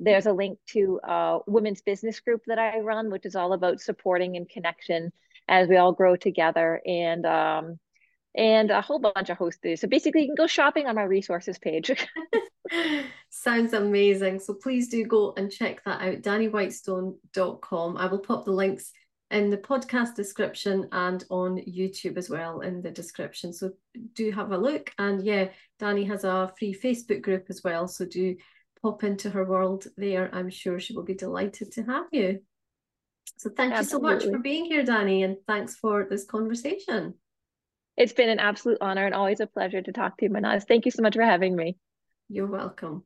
There's 0.00 0.26
a 0.26 0.32
link 0.32 0.58
to 0.70 1.00
a 1.02 1.38
women's 1.46 1.80
business 1.80 2.20
group 2.20 2.42
that 2.48 2.58
I 2.58 2.80
run, 2.80 3.10
which 3.10 3.24
is 3.24 3.36
all 3.36 3.52
about 3.52 3.80
supporting 3.80 4.36
and 4.36 4.48
connection 4.48 5.12
as 5.48 5.68
we 5.68 5.76
all 5.76 5.92
grow 5.92 6.16
together. 6.16 6.82
And 6.84 7.24
um, 7.24 7.78
and 8.36 8.70
a 8.70 8.80
whole 8.80 8.98
bunch 8.98 9.30
of 9.30 9.38
hosts. 9.38 9.60
So 9.80 9.86
basically, 9.86 10.22
you 10.22 10.28
can 10.28 10.34
go 10.34 10.48
shopping 10.48 10.86
on 10.86 10.96
my 10.96 11.04
resources 11.04 11.58
page. 11.58 11.90
Sounds 13.30 13.72
amazing. 13.72 14.40
So 14.40 14.54
please 14.54 14.88
do 14.88 15.04
go 15.04 15.34
and 15.36 15.50
check 15.50 15.84
that 15.84 16.00
out, 16.00 16.22
daniwhitestone.com. 16.22 17.96
I 17.96 18.06
will 18.06 18.18
pop 18.18 18.44
the 18.44 18.52
links 18.52 18.92
in 19.34 19.50
the 19.50 19.58
podcast 19.58 20.14
description 20.14 20.88
and 20.92 21.24
on 21.28 21.58
YouTube 21.58 22.16
as 22.16 22.30
well 22.30 22.60
in 22.60 22.80
the 22.80 22.90
description. 22.90 23.52
So 23.52 23.72
do 24.14 24.30
have 24.30 24.52
a 24.52 24.56
look. 24.56 24.92
And 24.98 25.24
yeah, 25.24 25.48
Dani 25.80 26.06
has 26.06 26.22
a 26.22 26.52
free 26.56 26.72
Facebook 26.72 27.20
group 27.20 27.46
as 27.50 27.60
well. 27.64 27.88
So 27.88 28.06
do 28.06 28.36
pop 28.80 29.02
into 29.02 29.30
her 29.30 29.44
world 29.44 29.88
there. 29.96 30.32
I'm 30.32 30.50
sure 30.50 30.78
she 30.78 30.94
will 30.94 31.02
be 31.02 31.14
delighted 31.14 31.72
to 31.72 31.82
have 31.82 32.04
you. 32.12 32.40
So 33.36 33.50
thank 33.50 33.74
Absolutely. 33.74 34.14
you 34.14 34.20
so 34.20 34.26
much 34.26 34.32
for 34.32 34.38
being 34.40 34.66
here, 34.66 34.84
Dani, 34.84 35.24
and 35.24 35.36
thanks 35.48 35.74
for 35.74 36.06
this 36.08 36.24
conversation. 36.24 37.14
It's 37.96 38.12
been 38.12 38.28
an 38.28 38.38
absolute 38.38 38.78
honor 38.80 39.04
and 39.04 39.14
always 39.14 39.40
a 39.40 39.48
pleasure 39.48 39.82
to 39.82 39.92
talk 39.92 40.16
to 40.18 40.26
you, 40.26 40.30
Manaz. 40.30 40.64
Thank 40.66 40.84
you 40.84 40.92
so 40.92 41.02
much 41.02 41.14
for 41.14 41.22
having 41.22 41.56
me. 41.56 41.76
You're 42.28 42.46
welcome. 42.46 43.02